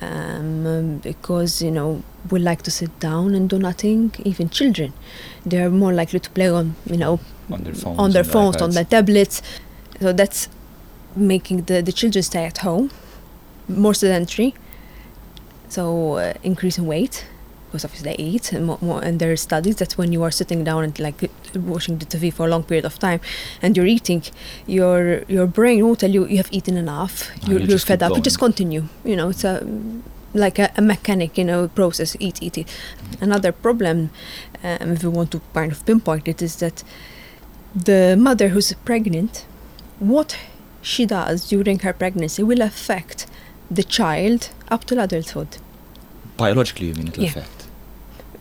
Um, 0.00 0.98
because 0.98 1.62
you 1.62 1.70
know 1.70 2.02
we 2.30 2.38
like 2.40 2.62
to 2.62 2.70
sit 2.70 2.98
down 3.00 3.34
and 3.34 3.48
do 3.48 3.58
nothing. 3.58 4.12
Even 4.24 4.50
children, 4.50 4.92
they 5.46 5.62
are 5.62 5.70
more 5.70 5.92
likely 5.94 6.20
to 6.20 6.30
play 6.30 6.48
on 6.50 6.74
you 6.84 6.96
know 6.96 7.20
On 7.50 7.62
their 7.62 7.74
phones. 7.74 7.98
on 7.98 8.10
their 8.10 8.24
phones, 8.24 8.56
on 8.62 8.70
their 8.72 8.84
tablets. 8.84 9.40
So 10.00 10.12
that's 10.12 10.48
making 11.16 11.62
the, 11.62 11.80
the 11.80 11.92
children 11.92 12.22
stay 12.22 12.44
at 12.44 12.58
home, 12.58 12.90
more 13.68 13.94
sedentary. 13.94 14.54
So 15.68 16.14
uh, 16.14 16.34
increasing 16.42 16.86
weight, 16.86 17.24
because 17.74 17.84
obviously 17.84 18.10
they 18.14 18.22
eat, 18.22 18.52
and, 18.52 18.66
more, 18.66 18.78
more, 18.80 19.02
and 19.02 19.18
there 19.18 19.32
are 19.32 19.36
studies 19.36 19.76
that 19.76 19.92
when 19.98 20.12
you 20.12 20.22
are 20.22 20.30
sitting 20.30 20.62
down 20.62 20.84
and 20.84 20.96
like 21.00 21.28
watching 21.56 21.98
the 21.98 22.06
TV 22.06 22.32
for 22.32 22.46
a 22.46 22.48
long 22.48 22.62
period 22.62 22.84
of 22.84 22.98
time, 23.00 23.20
and 23.60 23.76
you're 23.76 23.90
eating, 23.96 24.22
your 24.78 25.24
your 25.36 25.46
brain 25.48 25.84
won't 25.84 25.98
tell 25.98 26.10
you 26.16 26.22
you 26.32 26.36
have 26.36 26.52
eaten 26.52 26.76
enough. 26.76 27.14
Ah, 27.32 27.50
you're 27.50 27.60
you 27.60 27.66
you're 27.70 27.78
fed 27.90 28.00
up. 28.04 28.12
You 28.16 28.22
just 28.22 28.38
continue. 28.38 28.84
You 29.04 29.16
know, 29.16 29.28
it's 29.30 29.42
a 29.52 29.54
like 30.44 30.58
a, 30.60 30.70
a 30.76 30.82
mechanic, 30.82 31.36
you 31.40 31.44
know, 31.50 31.66
process. 31.80 32.16
Eat, 32.20 32.36
eat, 32.46 32.58
eat. 32.58 32.68
Another 33.20 33.50
problem, 33.66 34.10
um, 34.62 34.92
if 34.94 35.02
we 35.02 35.08
want 35.18 35.30
to 35.32 35.40
kind 35.52 35.72
of 35.72 35.84
pinpoint 35.84 36.28
it, 36.28 36.40
is 36.42 36.54
that 36.64 36.84
the 37.88 38.16
mother 38.28 38.48
who's 38.52 38.72
pregnant, 38.84 39.46
what 39.98 40.30
she 40.80 41.06
does 41.06 41.48
during 41.48 41.78
her 41.80 41.92
pregnancy 41.92 42.42
will 42.50 42.62
affect 42.62 43.26
the 43.70 43.82
child 43.98 44.40
up 44.68 44.84
to 44.84 45.00
adulthood. 45.02 45.50
Biologically, 46.36 46.88
you 46.88 46.94
mean 46.94 47.08
it'll 47.08 47.22
Yeah. 47.24 47.30
affect? 47.30 47.53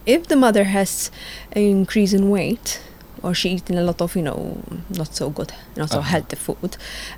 If 0.05 0.27
the 0.27 0.35
mother 0.35 0.65
has 0.65 1.11
an 1.53 1.61
increase 1.63 2.13
in 2.13 2.29
weight, 2.29 2.81
or 3.21 3.33
she 3.33 3.51
eating 3.51 3.77
a 3.77 3.83
lot 3.83 4.01
of, 4.01 4.15
you 4.17 4.21
know, 4.21 4.57
not 4.89 5.15
so 5.15 5.29
good, 5.29 5.53
not 5.77 5.89
so 5.91 5.99
Uh-huh. 5.99 6.09
healthy 6.09 6.35
food, 6.35 6.75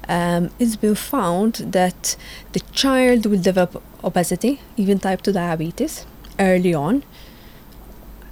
um, 0.07 0.49
it's 0.59 0.75
been 0.75 0.95
found 0.95 1.53
that 1.71 2.15
the 2.53 2.59
child 2.71 3.25
will 3.25 3.41
develop 3.41 3.81
obesity, 4.03 4.59
even 4.77 4.99
type 4.99 5.21
2 5.23 5.31
diabetes, 5.33 6.05
early 6.39 6.73
on, 6.75 7.03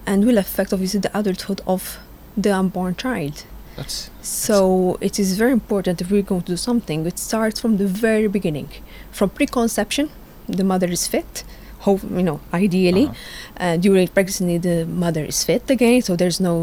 and 0.05 0.25
will 0.25 0.37
affect 0.37 0.71
obviously 0.73 0.99
the 0.99 1.17
adulthood 1.17 1.61
of 1.65 1.97
the 2.37 2.51
unborn 2.51 2.95
child. 2.95 3.43
That's 3.75 4.11
So 4.21 4.97
it 5.01 5.17
is 5.19 5.35
very 5.35 5.51
important 5.51 5.99
if 6.01 6.11
we're 6.11 6.21
going 6.21 6.41
to 6.43 6.51
do 6.51 6.57
something, 6.57 7.07
it 7.07 7.17
starts 7.17 7.59
from 7.59 7.77
the 7.77 7.87
very 7.87 8.27
beginning. 8.27 8.69
From 9.11 9.29
preconception, 9.31 10.09
the 10.47 10.63
mother 10.63 10.87
is 10.87 11.07
fit, 11.07 11.43
hope, 11.85 12.01
you 12.19 12.23
know, 12.27 12.39
ideally. 12.53 13.05
uh-huh. 13.05 13.63
Uh, 13.63 13.77
during 13.85 14.07
pregnancy, 14.07 14.57
the 14.69 14.85
mother 15.03 15.23
is 15.31 15.43
fit 15.43 15.69
again, 15.69 16.01
so 16.01 16.15
there's 16.21 16.39
no 16.49 16.53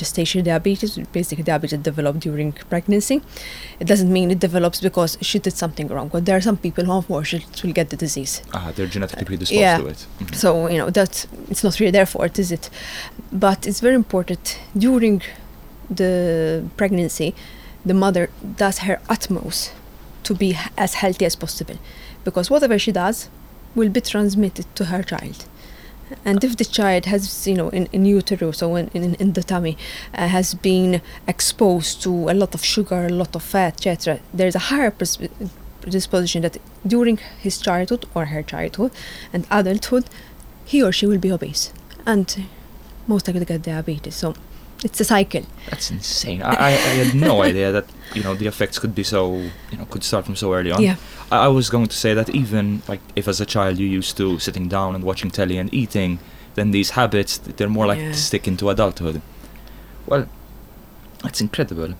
gestational 0.00 0.44
diabetes. 0.44 0.98
Basically, 1.12 1.44
diabetes 1.52 1.78
developed 1.90 2.20
during 2.20 2.52
pregnancy. 2.72 3.16
It 3.80 3.86
doesn't 3.86 4.12
mean 4.16 4.30
it 4.30 4.40
develops 4.48 4.78
because 4.88 5.12
she 5.28 5.38
did 5.38 5.54
something 5.64 5.86
wrong, 5.88 6.08
but 6.14 6.20
there 6.26 6.36
are 6.36 6.44
some 6.50 6.58
people 6.66 6.84
who 6.84 6.92
unfortunately 7.00 7.68
will 7.68 7.74
get 7.80 7.88
the 7.90 7.96
disease. 7.96 8.42
Ah, 8.52 8.72
they're 8.74 8.92
genetically 8.96 9.24
predisposed 9.24 9.60
yeah. 9.60 9.78
to 9.78 9.86
it. 9.86 10.00
Mhm. 10.20 10.34
So 10.42 10.48
you 10.72 10.78
know 10.80 10.90
that 10.90 11.26
it's 11.50 11.62
not 11.66 11.74
really 11.80 11.92
their 11.98 12.06
fault, 12.14 12.34
is 12.44 12.50
it? 12.56 12.64
But 13.46 13.66
it's 13.68 13.80
very 13.86 13.96
important 14.04 14.58
during 14.86 15.22
the 15.98 16.64
pregnancy, 16.76 17.28
the 17.90 17.94
mother 18.04 18.24
does 18.56 18.76
her 18.86 18.96
utmost 19.14 19.72
to 20.26 20.34
be 20.34 20.50
as 20.84 20.94
healthy 21.02 21.26
as 21.26 21.36
possible, 21.36 21.76
because 22.24 22.46
whatever 22.50 22.78
she 22.78 22.92
does 22.92 23.28
will 23.74 23.88
be 23.88 24.00
transmitted 24.00 24.66
to 24.76 24.86
her 24.86 25.02
child. 25.02 25.46
And 26.24 26.44
if 26.44 26.56
the 26.56 26.64
child 26.64 27.06
has, 27.06 27.46
you 27.46 27.54
know, 27.54 27.70
in, 27.70 27.86
in 27.86 28.04
utero, 28.04 28.50
so 28.50 28.76
in, 28.76 28.88
in, 28.88 29.14
in 29.14 29.32
the 29.32 29.42
tummy, 29.42 29.76
uh, 30.14 30.28
has 30.28 30.54
been 30.54 31.00
exposed 31.26 32.02
to 32.02 32.10
a 32.30 32.34
lot 32.34 32.54
of 32.54 32.64
sugar, 32.64 33.06
a 33.06 33.10
lot 33.10 33.34
of 33.34 33.42
fat, 33.42 33.86
etc., 33.86 34.20
there's 34.32 34.54
a 34.54 34.70
higher 34.70 34.90
predisposition 34.90 36.42
that 36.42 36.58
during 36.86 37.18
his 37.38 37.58
childhood 37.58 38.06
or 38.14 38.26
her 38.26 38.42
childhood 38.42 38.92
and 39.32 39.46
adulthood, 39.50 40.04
he 40.64 40.82
or 40.82 40.92
she 40.92 41.06
will 41.06 41.18
be 41.18 41.32
obese 41.32 41.72
and 42.06 42.46
most 43.06 43.26
likely 43.26 43.44
get 43.44 43.62
diabetes. 43.62 44.14
So 44.14 44.34
it's 44.84 45.00
a 45.00 45.04
cycle. 45.04 45.42
That's 45.70 45.90
insane. 45.90 46.42
I, 46.42 46.50
I, 46.54 46.68
I 46.68 46.94
had 47.02 47.14
no 47.14 47.42
idea 47.50 47.72
that 47.72 47.86
you 48.14 48.22
know 48.22 48.34
the 48.34 48.46
effects 48.46 48.78
could 48.78 48.94
be 48.94 49.02
so 49.02 49.36
you 49.70 49.78
know 49.78 49.86
could 49.86 50.04
start 50.04 50.24
from 50.26 50.36
so 50.36 50.52
early 50.54 50.70
on. 50.70 50.80
Yeah. 50.82 50.96
I, 51.32 51.46
I 51.46 51.48
was 51.48 51.70
going 51.70 51.86
to 51.88 51.96
say 51.96 52.14
that 52.14 52.28
even 52.30 52.82
like 52.86 53.00
if 53.16 53.26
as 53.26 53.40
a 53.40 53.46
child 53.46 53.78
you 53.78 53.86
used 53.86 54.16
to 54.18 54.38
sitting 54.38 54.68
down 54.68 54.94
and 54.94 55.02
watching 55.02 55.30
telly 55.30 55.58
and 55.58 55.72
eating, 55.74 56.18
then 56.54 56.70
these 56.70 56.90
habits 56.90 57.38
they're 57.38 57.68
more 57.68 57.86
like 57.86 57.98
Yeah. 57.98 58.12
to 58.12 58.18
stick 58.18 58.46
into 58.46 58.70
adulthood. 58.70 59.20
Well, 60.06 60.28
that's 61.22 61.40
incredible. 61.40 61.94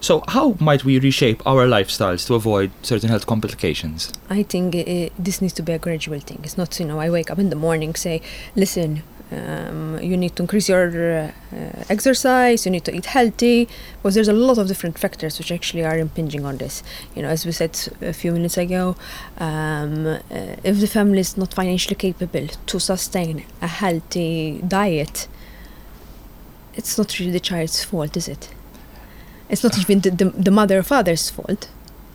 So 0.00 0.22
how 0.28 0.56
might 0.60 0.84
we 0.84 0.98
reshape 0.98 1.40
our 1.46 1.66
lifestyles 1.66 2.26
to 2.26 2.34
avoid 2.34 2.72
certain 2.82 3.08
health 3.08 3.26
complications? 3.26 4.12
I 4.28 4.42
think 4.42 4.74
uh, 4.74 5.08
this 5.18 5.40
needs 5.40 5.54
to 5.54 5.62
be 5.62 5.72
a 5.72 5.78
gradual 5.78 6.20
thing. 6.20 6.40
It's 6.42 6.58
not, 6.58 6.78
you 6.78 6.84
know, 6.84 6.98
I 7.00 7.08
wake 7.08 7.30
up 7.30 7.38
in 7.38 7.48
the 7.48 7.56
morning, 7.56 7.94
say, 7.94 8.20
listen, 8.54 9.02
um, 9.32 9.98
you 10.00 10.16
need 10.16 10.36
to 10.36 10.42
increase 10.42 10.68
your 10.68 10.88
uh, 10.88 11.30
exercise, 11.88 12.66
you 12.66 12.70
need 12.70 12.84
to 12.84 12.94
eat 12.94 13.06
healthy, 13.06 13.68
because 13.96 14.14
there's 14.14 14.28
a 14.28 14.32
lot 14.32 14.58
of 14.58 14.68
different 14.68 14.98
factors 14.98 15.38
which 15.38 15.50
actually 15.50 15.84
are 15.84 15.98
impinging 15.98 16.44
on 16.44 16.58
this. 16.58 16.82
You 17.14 17.22
know, 17.22 17.28
as 17.28 17.44
we 17.46 17.52
said 17.52 17.78
a 18.00 18.12
few 18.12 18.32
minutes 18.32 18.56
ago, 18.56 18.96
um, 19.38 20.06
uh, 20.06 20.20
if 20.62 20.80
the 20.80 20.86
family 20.86 21.20
is 21.20 21.36
not 21.36 21.54
financially 21.54 21.96
capable 21.96 22.48
to 22.48 22.80
sustain 22.80 23.44
a 23.60 23.66
healthy 23.66 24.60
diet, 24.66 25.28
it's 26.74 26.98
not 26.98 27.18
really 27.18 27.32
the 27.32 27.40
child's 27.40 27.84
fault, 27.84 28.16
is 28.16 28.28
it? 28.28 28.50
It's 29.48 29.62
not 29.62 29.78
even 29.78 30.00
the, 30.00 30.10
the, 30.10 30.24
the 30.30 30.50
mother 30.50 30.78
or 30.78 30.82
father's 30.82 31.30
fault, 31.30 31.68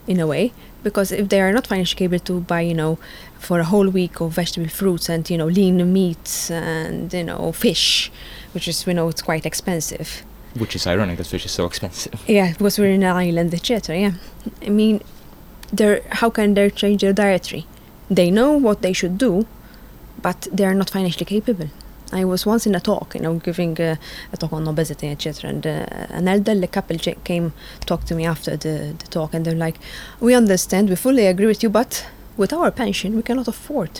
in 0.08 0.20
a 0.20 0.26
way, 0.26 0.52
because 0.82 1.12
if 1.12 1.30
they 1.30 1.40
are 1.40 1.54
not 1.54 1.68
financially 1.68 1.98
capable 1.98 2.20
to 2.26 2.40
buy, 2.42 2.62
you 2.62 2.74
know, 2.74 2.98
for 3.40 3.60
a 3.60 3.64
whole 3.64 3.90
week 3.90 4.22
of 4.22 4.34
vegetable 4.34 4.70
fruits 4.70 5.10
and 5.10 5.28
you 5.30 5.38
know 5.38 5.48
lean 5.48 5.92
meats 5.92 6.52
and 6.52 7.12
you 7.14 7.24
know 7.24 7.52
fish, 7.52 8.12
which 8.54 8.68
is 8.68 8.86
we 8.86 8.94
know 8.94 9.10
it's 9.10 9.22
quite 9.22 9.46
expensive. 9.46 10.24
Which 10.58 10.76
is 10.76 10.86
ironic 10.88 11.18
that 11.18 11.28
fish 11.28 11.46
is 11.46 11.52
so 11.52 11.66
expensive. 11.66 12.22
Yeah, 12.28 12.52
because 12.52 12.78
we're 12.80 12.94
in 12.94 13.04
an 13.04 13.16
island, 13.16 13.54
etc. 13.54 13.98
Yeah, 13.98 14.14
I 14.66 14.70
mean, 14.70 15.02
they're 15.72 16.02
how 16.12 16.30
can 16.30 16.54
they 16.54 16.70
change 16.70 17.02
their 17.02 17.14
dietary? 17.14 17.66
They 18.10 18.30
know 18.30 18.52
what 18.54 18.82
they 18.82 18.94
should 18.94 19.18
do, 19.18 19.46
but 20.22 20.48
they 20.52 20.66
are 20.66 20.76
not 20.76 20.90
financially 20.90 21.26
capable. 21.26 21.70
I 22.12 22.26
was 22.26 22.44
once 22.44 22.66
in 22.66 22.74
a 22.74 22.80
talk, 22.80 23.14
you 23.14 23.22
know, 23.22 23.36
giving 23.36 23.80
uh, 23.80 23.96
a 24.34 24.38
talk 24.38 24.52
on 24.52 24.68
obesity, 24.68 25.10
etc. 25.10 25.50
And 25.52 25.68
uh, 25.68 25.86
an 26.10 26.28
elderly 26.28 26.66
couple 26.68 26.98
came 26.98 27.54
talk 27.86 28.06
to 28.06 28.16
me 28.16 28.26
after 28.26 28.58
the, 28.58 28.96
the 28.98 29.08
talk, 29.10 29.36
and 29.36 29.46
they're 29.46 29.64
like, 29.68 29.78
"We 30.20 30.34
understand, 30.34 30.90
we 30.90 30.96
fully 30.96 31.28
agree 31.28 31.46
with 31.46 31.62
you, 31.62 31.70
but 31.70 32.08
with 32.40 32.52
our 32.54 32.72
pension, 32.72 33.16
we 33.16 33.24
cannot 33.30 33.48
afford." 33.48 33.92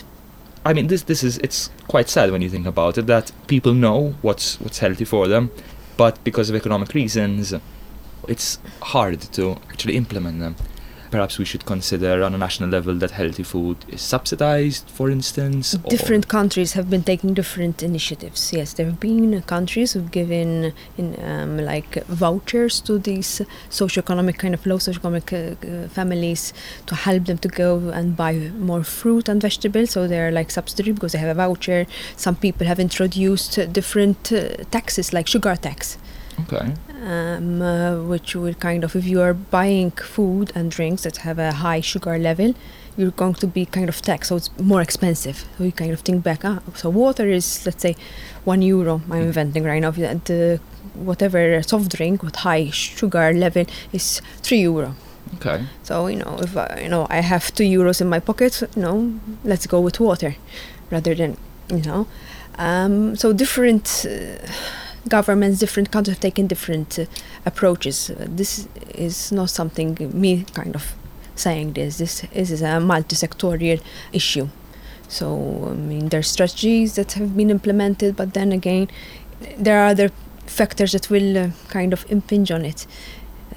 I 0.64 0.72
mean, 0.74 0.86
this 0.88 1.02
this 1.02 1.22
is 1.22 1.38
it's 1.38 1.70
quite 1.88 2.08
sad 2.08 2.30
when 2.32 2.42
you 2.42 2.50
think 2.50 2.66
about 2.66 2.98
it 2.98 3.06
that 3.06 3.32
people 3.46 3.72
know 3.72 3.98
what's 4.22 4.46
what's 4.62 4.78
healthy 4.78 5.06
for 5.14 5.28
them, 5.28 5.50
but 5.96 6.14
because 6.24 6.50
of 6.50 6.56
economic 6.56 6.90
reasons, 6.94 7.54
it's 8.28 8.58
hard 8.94 9.20
to 9.36 9.42
actually 9.70 9.96
implement 9.96 10.40
them. 10.40 10.54
Perhaps 11.10 11.38
we 11.38 11.44
should 11.44 11.64
consider 11.64 12.22
on 12.22 12.34
a 12.34 12.38
national 12.38 12.68
level 12.70 12.94
that 12.94 13.10
healthy 13.10 13.42
food 13.42 13.76
is 13.88 14.00
subsidized, 14.00 14.88
for 14.88 15.10
instance. 15.10 15.72
Different 15.88 16.28
countries 16.28 16.74
have 16.74 16.88
been 16.88 17.02
taking 17.02 17.34
different 17.34 17.82
initiatives. 17.82 18.52
Yes, 18.52 18.74
there 18.74 18.86
have 18.86 19.00
been 19.00 19.42
countries 19.42 19.92
who've 19.92 20.10
given 20.10 20.72
in 20.96 21.16
um, 21.24 21.58
like 21.58 22.04
vouchers 22.06 22.80
to 22.82 22.98
these 22.98 23.42
socioeconomic 23.70 24.38
kind 24.38 24.54
of 24.54 24.64
low 24.66 24.76
socioeconomic 24.78 25.32
uh, 25.32 25.84
uh, 25.84 25.88
families 25.88 26.52
to 26.86 26.94
help 26.94 27.24
them 27.24 27.38
to 27.38 27.48
go 27.48 27.88
and 27.88 28.16
buy 28.16 28.34
more 28.58 28.84
fruit 28.84 29.28
and 29.28 29.42
vegetables. 29.42 29.90
So 29.90 30.06
they're 30.06 30.30
like 30.30 30.50
subsidy 30.50 30.92
because 30.92 31.12
they 31.12 31.18
have 31.18 31.30
a 31.30 31.34
voucher. 31.34 31.86
Some 32.16 32.36
people 32.36 32.66
have 32.66 32.78
introduced 32.78 33.58
different 33.72 34.32
uh, 34.32 34.64
taxes 34.70 35.12
like 35.12 35.26
sugar 35.26 35.56
tax. 35.56 35.98
Okay. 36.40 36.72
Um, 37.00 37.62
uh, 37.62 38.02
which 38.02 38.34
will 38.34 38.54
kind 38.54 38.84
of, 38.84 38.94
if 38.94 39.04
you 39.04 39.20
are 39.20 39.34
buying 39.34 39.90
food 39.90 40.52
and 40.54 40.70
drinks 40.70 41.02
that 41.02 41.18
have 41.18 41.38
a 41.38 41.52
high 41.52 41.80
sugar 41.80 42.18
level, 42.18 42.54
you're 42.96 43.12
going 43.12 43.34
to 43.34 43.46
be 43.46 43.64
kind 43.66 43.88
of 43.88 44.02
taxed, 44.02 44.28
so 44.28 44.36
it's 44.36 44.50
more 44.58 44.82
expensive. 44.82 45.46
So 45.56 45.64
you 45.64 45.72
kind 45.72 45.92
of 45.92 46.00
think 46.00 46.22
back, 46.22 46.44
ah, 46.44 46.60
so 46.74 46.90
water 46.90 47.28
is, 47.28 47.64
let's 47.64 47.82
say, 47.82 47.96
one 48.44 48.62
euro. 48.62 49.00
I'm 49.10 49.22
inventing 49.22 49.64
right 49.64 49.80
now. 49.80 49.90
Uh, 49.90 50.58
whatever 50.94 51.62
soft 51.62 51.96
drink 51.96 52.22
with 52.22 52.36
high 52.36 52.70
sugar 52.70 53.32
level 53.32 53.64
is 53.92 54.20
three 54.42 54.60
euro. 54.60 54.94
Okay. 55.36 55.64
So 55.82 56.08
you 56.08 56.16
know, 56.16 56.38
if 56.40 56.56
I, 56.56 56.80
you 56.82 56.88
know 56.88 57.06
I 57.08 57.20
have 57.20 57.54
two 57.54 57.64
euros 57.64 58.00
in 58.00 58.08
my 58.08 58.20
pocket, 58.20 58.62
you 58.74 58.82
know, 58.82 59.20
let's 59.44 59.66
go 59.66 59.80
with 59.80 60.00
water, 60.00 60.36
rather 60.90 61.14
than 61.14 61.36
you 61.68 61.82
know. 61.82 62.06
Um, 62.58 63.16
so 63.16 63.32
different 63.32 64.04
uh, 64.06 64.46
governments, 65.08 65.58
different 65.58 65.90
countries 65.90 66.16
have 66.16 66.20
taken 66.20 66.46
different 66.46 66.98
uh, 66.98 67.04
approaches. 67.46 68.10
Uh, 68.10 68.26
this 68.28 68.68
is 68.94 69.32
not 69.32 69.50
something 69.50 69.96
me 70.12 70.44
kind 70.54 70.74
of 70.74 70.94
saying 71.34 71.72
this. 71.72 71.98
This, 71.98 72.24
is 72.32 72.62
a 72.62 72.80
multi-sectorial 72.80 73.80
issue. 74.12 74.48
So 75.08 75.68
I 75.70 75.74
mean, 75.74 76.08
there 76.08 76.20
are 76.20 76.22
strategies 76.22 76.94
that 76.94 77.12
have 77.12 77.36
been 77.36 77.50
implemented, 77.50 78.16
but 78.16 78.34
then 78.34 78.52
again, 78.52 78.88
there 79.58 79.80
are 79.82 79.88
other 79.88 80.10
factors 80.46 80.92
that 80.92 81.10
will 81.10 81.38
uh, 81.38 81.50
kind 81.68 81.92
of 81.92 82.04
impinge 82.10 82.50
on 82.50 82.64
it 82.64 82.86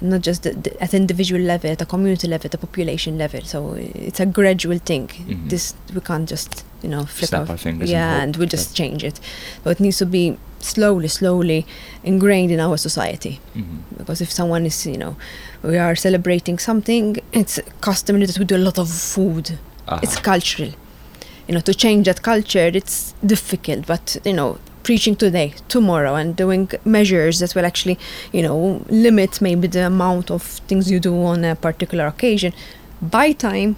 not 0.00 0.20
just 0.20 0.42
the, 0.42 0.50
the, 0.52 0.82
at 0.82 0.94
individual 0.94 1.40
level, 1.40 1.70
at 1.70 1.80
a 1.80 1.86
community 1.86 2.28
level, 2.28 2.46
at 2.46 2.54
a 2.54 2.58
population 2.58 3.18
level. 3.18 3.40
So 3.42 3.74
it's 3.74 4.20
a 4.20 4.26
gradual 4.26 4.78
thing. 4.78 5.08
Mhm. 5.08 5.48
This 5.48 5.74
we 5.94 6.00
can't 6.00 6.28
just 6.28 6.64
you 6.82 6.88
know 6.88 7.04
flip 7.06 7.28
Snap 7.28 7.42
off- 7.42 7.50
our 7.50 7.56
fingers 7.56 7.90
and 7.90 7.90
Yeah, 7.90 8.14
hope 8.14 8.22
and, 8.22 8.36
we 8.36 8.46
just 8.46 8.76
change 8.76 9.04
it. 9.04 9.20
But 9.62 9.70
it 9.72 9.80
needs 9.80 9.98
to 9.98 10.06
be 10.06 10.36
slowly, 10.64 11.08
slowly 11.08 11.66
ingrained 12.02 12.50
in 12.50 12.60
our 12.60 12.76
society. 12.76 13.40
Mhm. 13.54 13.78
Because 13.98 14.20
if 14.24 14.30
someone 14.32 14.66
is, 14.66 14.86
you 14.86 14.96
know, 14.98 15.14
we 15.62 15.76
are 15.78 15.96
celebrating 15.96 16.58
something, 16.58 17.16
it's 17.32 17.60
customary 17.80 18.26
that 18.26 18.38
we 18.38 18.44
do 18.44 18.56
a 18.56 18.64
lot 18.68 18.78
of 18.78 18.88
food. 18.88 19.58
Aha. 19.88 20.00
It's 20.02 20.16
cultural. 20.32 20.70
You 21.48 21.54
know, 21.54 21.60
to 21.60 21.74
change 21.74 22.04
that 22.06 22.22
culture, 22.22 22.70
it's 22.80 23.14
difficult. 23.34 23.86
But 23.86 24.16
you 24.24 24.32
know, 24.32 24.58
preaching 24.82 25.16
today, 25.16 25.48
tomorrow, 25.68 26.14
and 26.14 26.34
doing 26.36 26.70
measures 26.84 27.38
that 27.40 27.54
will 27.54 27.66
actually, 27.66 27.98
you 28.32 28.42
know, 28.42 28.82
limit 28.88 29.40
maybe 29.40 29.66
the 29.68 29.86
amount 29.86 30.30
of 30.30 30.42
things 30.68 30.90
you 30.90 31.00
do 31.00 31.14
on 31.24 31.44
a 31.44 31.54
particular 31.54 32.06
occasion. 32.06 32.52
By 33.00 33.32
time 33.32 33.76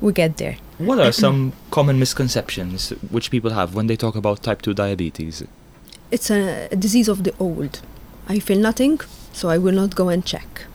we 0.00 0.12
get 0.12 0.36
there. 0.36 0.56
What 0.78 0.98
are 0.98 1.12
some 1.26 1.52
common 1.70 1.98
misconceptions 1.98 2.90
which 3.10 3.30
people 3.30 3.50
have 3.50 3.74
when 3.76 3.86
they 3.86 3.96
talk 3.96 4.16
about 4.16 4.42
type 4.42 4.60
2 4.62 4.74
diabetes? 4.74 5.44
It's 6.10 6.30
a, 6.30 6.68
a 6.70 6.76
disease 6.76 7.08
of 7.08 7.24
the 7.24 7.34
old. 7.38 7.80
I 8.28 8.38
feel 8.38 8.58
nothing, 8.58 9.00
so 9.32 9.48
I 9.48 9.58
will 9.58 9.74
not 9.74 9.94
go 9.94 10.08
and 10.08 10.24
check. 10.24 10.66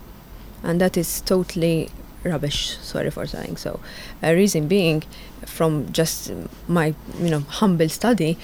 And 0.64 0.80
that 0.82 0.98
is 0.98 1.22
totally 1.22 1.90
rubbish. 2.24 2.78
Sorry 2.82 3.10
for 3.10 3.26
saying 3.26 3.58
so. 3.58 3.80
A 4.22 4.36
reason 4.36 4.68
being, 4.68 5.04
from 5.46 5.92
just 5.92 6.32
my 6.68 6.94
you 7.20 7.30
know 7.30 7.40
humble 7.40 7.90
study, 7.90 8.38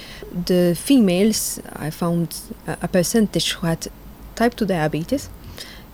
the 0.46 0.74
females 0.74 1.60
I 1.74 1.90
found 1.90 2.34
a, 2.66 2.78
a 2.82 2.88
percentage 2.88 3.52
who 3.52 3.66
had 3.66 3.88
type 4.34 4.54
2 4.54 4.66
diabetes 4.66 5.28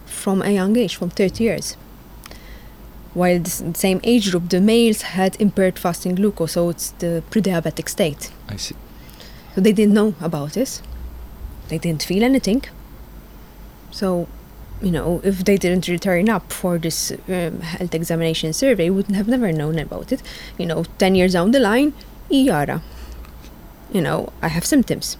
from 0.06 0.42
a 0.42 0.50
young 0.50 0.76
age, 0.76 0.96
from 0.96 1.10
30 1.10 1.44
years. 1.44 1.76
While 3.14 3.40
the 3.40 3.74
same 3.74 4.00
age 4.04 4.30
group, 4.30 4.48
the 4.48 4.60
males 4.60 5.02
had 5.02 5.38
impaired 5.40 5.78
fasting 5.78 6.14
glucose, 6.14 6.52
so 6.52 6.70
it's 6.70 6.90
the 6.92 7.22
pre-diabetic 7.30 7.88
state. 7.88 8.30
I 8.48 8.56
see. 8.56 8.74
So 9.54 9.60
they 9.60 9.72
didn't 9.72 9.94
know 9.94 10.14
about 10.20 10.52
this. 10.52 10.82
They 11.68 11.78
didn't 11.78 12.02
feel 12.02 12.22
anything. 12.22 12.62
So, 13.90 14.26
you 14.80 14.90
know, 14.90 15.20
if 15.22 15.44
they 15.44 15.56
didn't 15.56 15.88
return 15.88 16.28
up 16.28 16.52
for 16.52 16.78
this 16.78 17.12
um, 17.28 17.60
health 17.60 17.94
examination 17.94 18.52
survey, 18.52 18.90
wouldn't 18.90 19.16
have 19.16 19.28
never 19.28 19.52
known 19.52 19.78
about 19.78 20.12
it. 20.12 20.22
You 20.58 20.66
know, 20.66 20.84
10 20.98 21.14
years 21.14 21.34
down 21.34 21.50
the 21.50 21.60
line, 21.60 21.92
Iara. 22.30 22.82
You 23.92 24.00
know, 24.00 24.32
I 24.40 24.48
have 24.48 24.64
symptoms. 24.64 25.18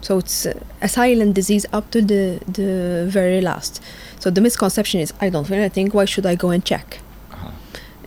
So 0.00 0.18
it's 0.18 0.46
a 0.46 0.88
silent 0.88 1.34
disease 1.34 1.66
up 1.72 1.90
to 1.92 2.02
the, 2.02 2.40
the 2.46 3.06
very 3.08 3.40
last. 3.40 3.82
So 4.20 4.30
the 4.30 4.40
misconception 4.40 5.00
is, 5.00 5.12
I 5.20 5.30
don't 5.30 5.44
feel 5.44 5.56
anything, 5.56 5.90
why 5.90 6.04
should 6.04 6.26
I 6.26 6.34
go 6.34 6.50
and 6.50 6.64
check? 6.64 7.00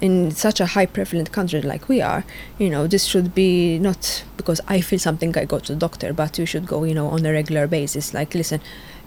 In 0.01 0.31
such 0.31 0.61
a 0.61 0.65
high 0.65 0.85
prevalent 0.85 1.31
country 1.33 1.61
like 1.61 1.89
we 1.89 2.01
are, 2.01 2.23
you 2.57 2.69
know, 2.69 2.87
this 2.87 3.03
should 3.03 3.35
be 3.35 3.77
not 3.79 4.23
because 4.37 4.61
I 4.67 4.79
feel 4.79 4.99
something, 4.99 5.37
I 5.37 5.43
go 5.43 5.59
to 5.59 5.73
the 5.73 5.79
doctor, 5.79 6.13
but 6.13 6.39
you 6.39 6.45
should 6.45 6.65
go, 6.65 6.85
you 6.85 6.93
know, 6.93 7.07
on 7.07 7.25
a 7.25 7.31
regular 7.33 7.67
basis. 7.67 8.13
Like, 8.13 8.33
listen, 8.33 8.61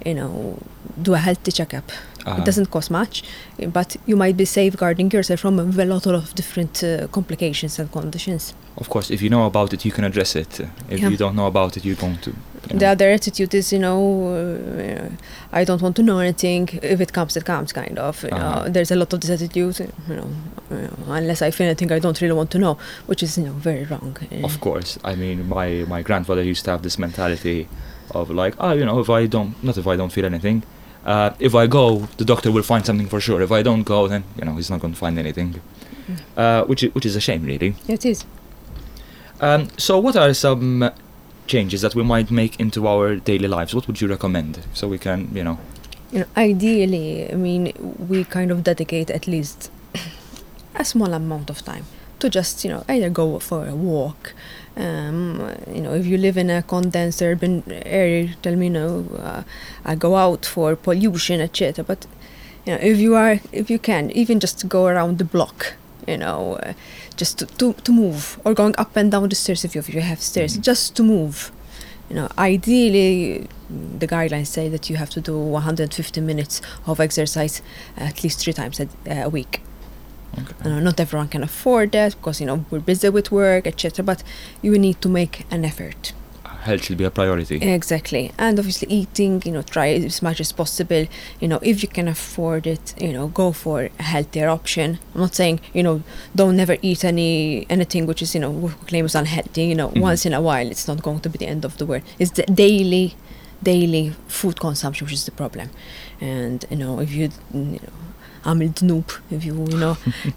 you 0.05 0.15
know, 0.15 0.59
do 1.01 1.15
a 1.15 1.19
healthy 1.19 1.53
checkup. 1.53 1.91
Uh-huh. 2.25 2.41
It 2.41 2.45
doesn't 2.45 2.71
cost 2.71 2.91
much, 2.91 3.25
but 3.73 3.97
you 4.07 4.17
might 4.17 4.37
be 4.37 4.45
safeguarding 4.45 5.11
yourself 5.11 5.41
from 5.41 5.59
a 5.59 5.85
lot 5.85 6.07
of 6.07 6.35
different 6.35 6.85
uh, 6.85 7.09
complications 7.09 7.79
and 7.81 7.91
conditions. 7.91 8.55
Of 8.77 8.89
course, 8.89 9.11
if 9.11 9.21
you 9.23 9.29
know 9.29 9.45
about 9.47 9.73
it, 9.73 9.85
you 9.85 9.91
can 9.93 10.05
address 10.05 10.37
it. 10.37 10.61
If 10.89 11.01
Yeah. 11.01 11.09
you 11.11 11.17
don't 11.17 11.35
know 11.35 11.47
about 11.47 11.77
it, 11.77 11.85
you're 11.85 11.97
going 12.01 12.19
to. 12.19 12.31
you 12.31 12.79
The 12.79 12.87
other 12.87 13.11
attitude 13.11 13.53
is, 13.55 13.73
you 13.73 13.81
know, 13.81 14.01
uh, 14.37 15.09
I 15.61 15.65
don't 15.65 15.83
want 15.83 15.97
to 15.97 16.03
know 16.03 16.19
anything. 16.21 16.69
If 16.81 17.01
it 17.01 17.13
comes, 17.13 17.37
it 17.37 17.45
comes, 17.45 17.73
kind 17.73 17.99
of. 17.99 18.23
You 18.23 18.29
Uh-huh. 18.31 18.65
know, 18.65 18.69
there's 18.73 18.93
a 18.93 18.97
lot 18.97 19.13
of 19.13 19.21
this 19.21 19.31
attitude. 19.31 19.81
You 20.09 20.15
know, 20.17 20.29
you 20.71 20.77
know, 20.77 21.13
unless 21.13 21.43
I 21.43 21.51
feel 21.51 21.67
anything, 21.67 21.91
I 21.91 21.99
don't 21.99 22.21
really 22.21 22.35
want 22.37 22.51
to 22.53 22.59
know, 22.59 22.79
which 23.09 23.23
is, 23.25 23.37
you 23.37 23.45
know, 23.47 23.53
very 23.65 23.85
wrong. 23.91 24.17
Uh, 24.31 24.45
Of 24.45 24.61
course, 24.61 24.97
I 25.05 25.17
mean, 25.17 25.49
my 25.49 25.85
my 25.89 26.03
grandfather 26.03 26.43
used 26.53 26.65
to 26.67 26.71
have 26.71 26.83
this 26.83 26.99
mentality 26.99 27.67
of 28.15 28.31
like, 28.31 28.55
oh, 28.61 28.73
you 28.79 28.85
know, 28.85 29.01
if 29.01 29.11
I 29.11 29.27
don't, 29.27 29.53
not 29.63 29.77
if 29.77 29.87
I 29.87 29.97
don't 29.97 30.13
feel 30.13 30.25
anything. 30.25 30.63
Uh, 31.05 31.31
if 31.39 31.55
I 31.55 31.67
go, 31.67 32.09
the 32.17 32.25
doctor 32.25 32.53
will 32.53 32.63
find 32.63 32.87
something 32.87 33.09
for 33.09 33.21
sure. 33.21 33.43
If 33.43 33.51
I 33.51 33.63
don't 33.63 33.83
go, 33.83 34.09
then 34.09 34.25
you 34.37 34.45
know 34.45 34.55
he's 34.55 34.71
not 34.71 34.81
going 34.81 34.93
to 34.93 34.99
find 34.99 35.19
anything, 35.19 35.61
uh, 36.37 36.65
which 36.65 36.83
is, 36.85 36.95
which 36.95 37.07
is 37.07 37.17
a 37.17 37.21
shame, 37.21 37.45
really. 37.45 37.75
It 37.89 38.07
is. 38.07 38.25
Um, 39.41 39.69
so, 39.77 39.99
what 39.99 40.17
are 40.17 40.33
some 40.35 40.91
changes 41.49 41.81
that 41.83 41.95
we 41.95 42.05
might 42.05 42.31
make 42.31 42.61
into 42.61 42.87
our 42.87 43.17
daily 43.17 43.49
lives? 43.49 43.75
What 43.75 43.87
would 43.89 44.01
you 44.01 44.09
recommend 44.09 44.61
so 44.73 44.87
we 44.87 44.99
can, 44.99 45.29
you 45.35 45.43
know? 45.43 45.59
You 46.13 46.21
know, 46.21 46.27
ideally, 46.37 47.31
I 47.33 47.35
mean, 47.35 47.73
we 48.09 48.23
kind 48.25 48.51
of 48.51 48.63
dedicate 48.63 49.11
at 49.11 49.27
least 49.27 49.71
a 50.75 50.85
small 50.85 51.13
amount 51.13 51.51
of 51.51 51.63
time 51.65 51.87
to 52.21 52.31
just, 52.31 52.65
you 52.65 52.71
know, 52.71 52.85
either 52.89 53.11
go 53.11 53.39
for 53.41 53.67
a 53.67 53.75
walk. 53.75 54.35
Um, 54.77 55.53
you 55.71 55.83
know, 55.83 55.93
if 55.95 56.07
you 56.07 56.17
live 56.17 56.37
in 56.39 56.49
a 56.51 56.63
condensed 56.63 57.21
urban 57.23 57.63
area, 57.85 58.35
tell 58.43 58.57
me, 58.57 58.67
you 58.67 58.73
know, 58.73 59.07
uh, 59.19 59.43
I 59.85 59.95
go 59.95 60.17
out 60.17 60.47
for 60.47 60.77
pollution, 60.77 61.41
etc. 61.41 61.85
But 61.85 62.07
you 62.65 62.73
know, 62.73 62.79
if 62.81 62.99
you 62.99 63.15
are, 63.15 63.39
if 63.53 63.69
you 63.71 63.79
can, 63.79 64.11
even 64.13 64.41
just 64.41 64.67
go 64.69 64.87
around 64.87 65.19
the 65.19 65.25
block, 65.25 65.75
you 66.07 66.17
know, 66.17 66.55
uh, 66.63 66.73
just 67.17 67.39
to, 67.41 67.47
to, 67.47 67.75
to 67.75 67.93
move, 67.93 68.41
or 68.45 68.55
going 68.55 68.75
up 68.79 68.97
and 68.97 69.11
down 69.13 69.29
the 69.29 69.35
stairs 69.35 69.65
if 69.65 69.75
you, 69.75 69.81
if 69.81 69.93
you 69.93 70.01
have 70.01 70.21
stairs, 70.23 70.57
Mhm. 70.57 70.63
just 70.63 70.97
to 70.97 71.03
move. 71.03 71.53
You 72.09 72.17
know, 72.17 72.29
ideally, 72.39 73.49
the 73.99 74.07
guidelines 74.07 74.47
say 74.49 74.69
that 74.69 74.89
you 74.91 74.97
have 74.97 75.11
to 75.11 75.21
do 75.21 75.37
150 75.39 76.21
minutes 76.21 76.61
of 76.87 76.99
exercise 77.01 77.63
at 77.97 78.23
least 78.23 78.39
three 78.41 78.53
times 78.53 78.81
a, 78.81 78.89
a 79.07 79.29
week. 79.29 79.61
Okay. 80.39 80.69
Know, 80.71 80.81
not 80.81 80.99
everyone 80.99 81.29
can 81.29 81.43
afford 81.43 81.93
that 81.93 82.17
because 82.17 82.41
you 82.41 82.47
know 82.47 82.65
we're 82.71 82.81
busy 82.81 83.09
with 83.11 83.31
work, 83.31 83.67
etc. 83.67 84.03
But 84.05 84.23
you 84.63 84.79
need 84.79 85.01
to 85.03 85.09
make 85.09 85.45
an 85.51 85.65
effort. 85.65 86.13
Health 86.63 86.85
should 86.85 86.97
be 86.97 87.05
a 87.05 87.11
priority. 87.11 87.57
Exactly, 87.57 88.31
and 88.39 88.57
obviously 88.59 88.87
eating. 88.89 89.43
You 89.45 89.51
know, 89.53 89.63
try 89.63 89.89
as 89.95 90.23
much 90.23 90.41
as 90.41 90.53
possible. 90.53 91.07
You 91.41 91.49
know, 91.49 91.59
if 91.61 91.83
you 91.83 91.89
can 91.89 92.07
afford 92.09 92.67
it, 92.69 92.95
you 93.01 93.13
know, 93.13 93.27
go 93.29 93.51
for 93.53 93.91
a 93.99 94.03
healthier 94.03 94.49
option. 94.49 94.99
I'm 95.15 95.21
not 95.23 95.35
saying 95.35 95.61
you 95.75 95.83
know 95.83 96.03
don't 96.37 96.57
never 96.57 96.77
eat 96.81 97.05
any 97.05 97.67
anything 97.69 98.07
which 98.07 98.23
is 98.23 98.35
you 98.35 98.41
know 98.41 98.73
claims 98.87 99.15
unhealthy. 99.17 99.65
You 99.65 99.75
know, 99.75 99.89
Mhm. 99.89 100.01
once 100.01 100.25
in 100.25 100.33
a 100.35 100.41
while, 100.41 100.67
it's 100.71 100.87
not 100.87 101.03
going 101.03 101.21
to 101.21 101.29
be 101.29 101.39
the 101.39 101.49
end 101.49 101.65
of 101.65 101.77
the 101.79 101.85
world. 101.85 102.03
It's 102.21 102.31
the 102.31 102.45
daily, 102.45 103.17
daily 103.63 104.15
food 104.29 104.61
consumption 104.61 105.05
which 105.07 105.15
is 105.15 105.25
the 105.25 105.33
problem. 105.33 105.69
And 106.21 106.65
you 106.71 106.77
know, 106.77 107.01
if 107.01 107.13
you 107.13 107.29
you 107.53 107.81
know 107.83 107.93
għamilt 108.45 108.83
noob, 108.87 109.13
if 109.31 109.45
you, 109.45 109.55
you 109.71 109.79
know, 109.79 109.97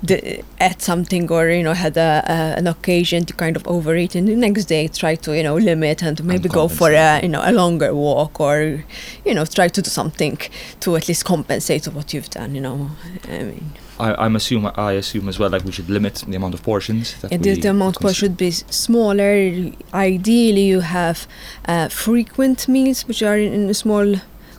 add 0.60 0.82
something 0.82 1.30
or, 1.32 1.50
you 1.50 1.64
know, 1.64 1.74
had 1.74 1.98
a, 1.98 2.24
an 2.58 2.68
occasion 2.68 3.26
to 3.26 3.34
kind 3.34 3.56
of 3.56 3.68
overeat 3.68 4.16
and 4.16 4.28
the 4.28 4.36
next 4.36 4.66
day 4.66 4.88
try 4.88 5.16
to, 5.16 5.36
you 5.36 5.44
know, 5.44 5.56
limit 5.56 6.04
and 6.04 6.24
maybe 6.24 6.50
go 6.50 6.68
for 6.68 6.92
a, 6.92 7.22
you 7.22 7.30
know, 7.30 7.42
a 7.44 7.52
longer 7.52 7.94
walk 7.94 8.40
or, 8.40 8.84
you 9.26 9.34
know, 9.34 9.46
try 9.46 9.68
to 9.68 9.82
do 9.82 9.90
something 9.90 10.38
to 10.80 10.96
at 10.96 11.08
least 11.08 11.26
compensate 11.26 11.86
what 11.88 12.14
you've 12.14 12.30
done, 12.30 12.56
you 12.56 12.62
know. 12.62 12.92
I 13.26 13.44
mean. 13.44 13.72
I, 13.98 14.26
am 14.26 14.36
assume 14.36 14.70
I 14.76 14.94
assume 14.94 15.30
as 15.30 15.40
well 15.40 15.50
like 15.50 15.64
we 15.64 15.72
should 15.72 15.90
limit 15.90 16.24
the 16.28 16.36
amount 16.36 16.54
of 16.54 16.64
portions. 16.64 17.16
That 17.22 17.32
yeah, 17.32 17.38
the, 17.38 17.60
the 17.60 17.70
amount 17.70 18.00
portion 18.00 18.14
should 18.14 18.38
be 18.38 18.52
smaller. 18.52 19.72
Ideally, 19.94 20.64
you 20.64 20.82
have 20.82 21.28
uh, 21.66 21.88
frequent 21.88 22.68
meals, 22.68 23.08
which 23.08 23.24
are 23.24 23.38
in, 23.38 23.54
in 23.54 23.74
small 23.74 24.16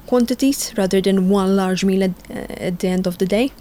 quantities 0.07 0.73
rather 0.77 1.01
than 1.01 1.29
one 1.29 1.57
large 1.57 1.85
meal 1.85 2.05
at, 2.05 2.11
uh, 2.31 2.67
at 2.69 2.79
the 2.81 2.89
end 2.89 3.07
of 3.07 3.19
the 3.19 3.27
day. 3.27 3.53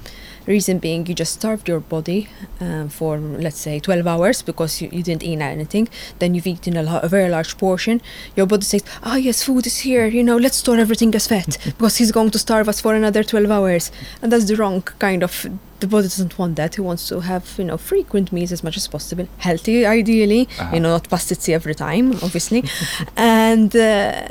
Reason 0.47 0.77
being, 0.77 1.07
you 1.07 1.15
just 1.15 1.33
starved 1.33 1.67
your 1.67 1.79
body 1.79 2.29
um, 2.59 2.87
for 2.89 3.17
let's 3.17 3.57
say 3.57 3.79
12 3.79 4.05
hours 4.05 4.43
because 4.43 4.79
you, 4.79 4.89
you 4.91 5.01
didn't 5.01 5.23
eat 5.23 5.41
anything. 5.41 5.87
Then 6.19 6.35
you've 6.35 6.45
eaten 6.45 6.77
a, 6.77 6.83
lo- 6.83 6.99
a 7.01 7.07
very 7.07 7.29
large 7.29 7.57
portion. 7.57 7.99
Your 8.35 8.45
body 8.45 8.63
says, 8.63 8.83
"Ah, 9.01 9.15
yes, 9.15 9.41
food 9.41 9.65
is 9.65 9.77
here. 9.79 10.05
You 10.05 10.23
know, 10.23 10.37
let's 10.37 10.57
store 10.57 10.77
everything 10.77 11.15
as 11.15 11.25
fat 11.25 11.57
because 11.65 11.97
he's 11.97 12.11
going 12.11 12.29
to 12.29 12.37
starve 12.37 12.69
us 12.69 12.79
for 12.79 12.93
another 12.93 13.23
12 13.23 13.49
hours." 13.49 13.91
And 14.21 14.31
that's 14.31 14.45
the 14.45 14.55
wrong 14.55 14.83
kind 14.99 15.23
of. 15.23 15.47
The 15.85 15.91
body 15.91 16.07
doesn't 16.07 16.39
want 16.39 16.55
that. 16.55 16.73
He 16.73 16.81
wants 16.81 17.07
to 17.09 17.19
have 17.19 17.45
you 17.59 17.65
know 17.65 17.77
frequent 17.77 18.31
meals 18.31 18.51
as 18.51 18.63
much 18.63 18.75
as 18.75 18.87
possible, 18.87 19.27
healthy 19.37 19.85
ideally. 19.85 20.47
Uh-huh. 20.59 20.73
You 20.73 20.79
know, 20.79 20.89
not 20.89 21.07
pastizzi 21.09 21.53
every 21.53 21.75
time, 21.75 22.13
obviously, 22.23 22.63
and 23.15 23.75
uh, 23.75 24.27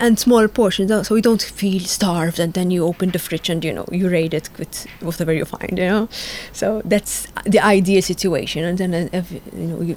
and 0.00 0.18
small 0.18 0.48
portions 0.48 0.90
so 1.06 1.14
you 1.14 1.22
don't 1.22 1.42
feel 1.42 1.84
starved. 1.98 2.40
And 2.40 2.54
then 2.54 2.72
you 2.72 2.84
open 2.84 3.12
the 3.12 3.20
fridge 3.20 3.48
and 3.48 3.64
you 3.64 3.72
know 3.72 3.86
you 3.92 4.08
raid 4.08 4.34
it 4.34 4.50
with 4.58 4.86
whatever 4.98 5.32
you 5.32 5.44
find. 5.44 5.78
You 5.78 5.88
know, 5.94 6.08
so 6.52 6.82
that's 6.84 7.28
the 7.44 7.60
ideal 7.60 8.02
situation. 8.02 8.64
And 8.64 8.78
then 8.78 8.94
uh, 8.94 9.08
if, 9.12 9.30
you 9.32 9.68
know 9.70 9.80
you. 9.80 9.96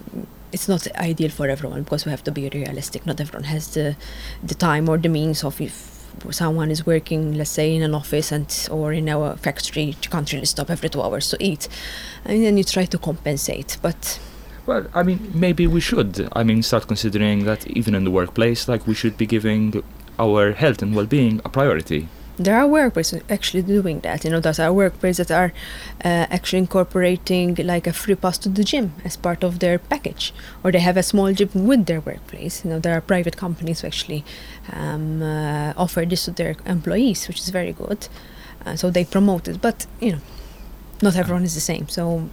It's 0.53 0.69
not 0.69 0.87
ideal 0.95 1.29
for 1.29 1.49
everyone 1.49 1.83
because 1.83 2.05
we 2.05 2.11
have 2.11 2.23
to 2.23 2.31
be 2.31 2.47
realistic. 2.49 3.05
Not 3.05 3.19
everyone 3.19 3.45
has 3.45 3.73
the 3.73 3.95
the 4.43 4.55
time 4.55 4.87
or 4.87 4.97
the 4.97 5.09
means 5.09 5.43
of 5.43 5.59
if 5.59 5.86
someone 6.31 6.71
is 6.71 6.85
working, 6.85 7.33
let's 7.33 7.49
say, 7.49 7.75
in 7.75 7.81
an 7.81 7.93
office 7.93 8.31
and 8.31 8.67
or 8.71 8.93
in 8.93 9.09
our 9.09 9.35
factory, 9.37 9.83
you 10.01 10.09
can't 10.09 10.31
really 10.31 10.45
stop 10.45 10.69
every 10.69 10.89
two 10.89 11.01
hours 11.01 11.29
to 11.29 11.37
eat, 11.39 11.67
and 12.25 12.43
then 12.43 12.57
you 12.57 12.63
try 12.63 12.85
to 12.85 12.97
compensate. 12.97 13.77
But 13.81 14.19
Well, 14.65 14.87
I 14.93 15.03
mean, 15.03 15.31
maybe 15.33 15.65
we 15.67 15.79
should. 15.79 16.27
I 16.33 16.43
mean, 16.43 16.61
start 16.63 16.87
considering 16.87 17.45
that 17.45 17.65
even 17.67 17.95
in 17.95 18.03
the 18.03 18.11
workplace, 18.11 18.67
like 18.67 18.85
we 18.85 18.93
should 18.93 19.17
be 19.17 19.25
giving 19.25 19.83
our 20.19 20.51
health 20.51 20.81
and 20.81 20.95
well-being 20.95 21.41
a 21.45 21.49
priority. 21.49 22.09
There 22.37 22.57
are 22.57 22.67
workplaces 22.67 23.21
actually 23.29 23.63
doing 23.63 23.99
that. 24.01 24.23
You 24.23 24.29
know, 24.29 24.39
there 24.39 24.51
are 24.51 24.73
workplaces 24.73 25.27
that 25.27 25.31
are 25.31 25.53
uh, 26.05 26.27
actually 26.29 26.59
incorporating 26.59 27.55
like 27.55 27.87
a 27.87 27.93
free 27.93 28.15
pass 28.15 28.37
to 28.39 28.49
the 28.49 28.63
gym 28.63 28.93
as 29.03 29.17
part 29.17 29.43
of 29.43 29.59
their 29.59 29.79
package, 29.79 30.33
or 30.63 30.71
they 30.71 30.79
have 30.79 30.97
a 30.97 31.03
small 31.03 31.31
gym 31.33 31.49
with 31.53 31.85
their 31.85 31.99
workplace. 31.99 32.63
You 32.63 32.71
know, 32.71 32.79
there 32.79 32.93
are 32.93 33.01
private 33.01 33.37
companies 33.37 33.81
who 33.81 33.87
actually 33.87 34.23
um, 34.71 35.21
uh, 35.21 35.73
offer 35.75 36.05
this 36.05 36.25
to 36.25 36.31
their 36.31 36.55
employees, 36.65 37.27
which 37.27 37.39
is 37.39 37.49
very 37.49 37.73
good. 37.73 38.07
Uh, 38.65 38.75
so 38.75 38.89
they 38.89 39.05
promote 39.05 39.47
it, 39.47 39.61
but 39.61 39.85
you 39.99 40.13
know, 40.13 40.21
not 41.01 41.15
everyone 41.15 41.43
is 41.43 41.55
the 41.55 41.61
same. 41.61 41.87
So 41.87 42.29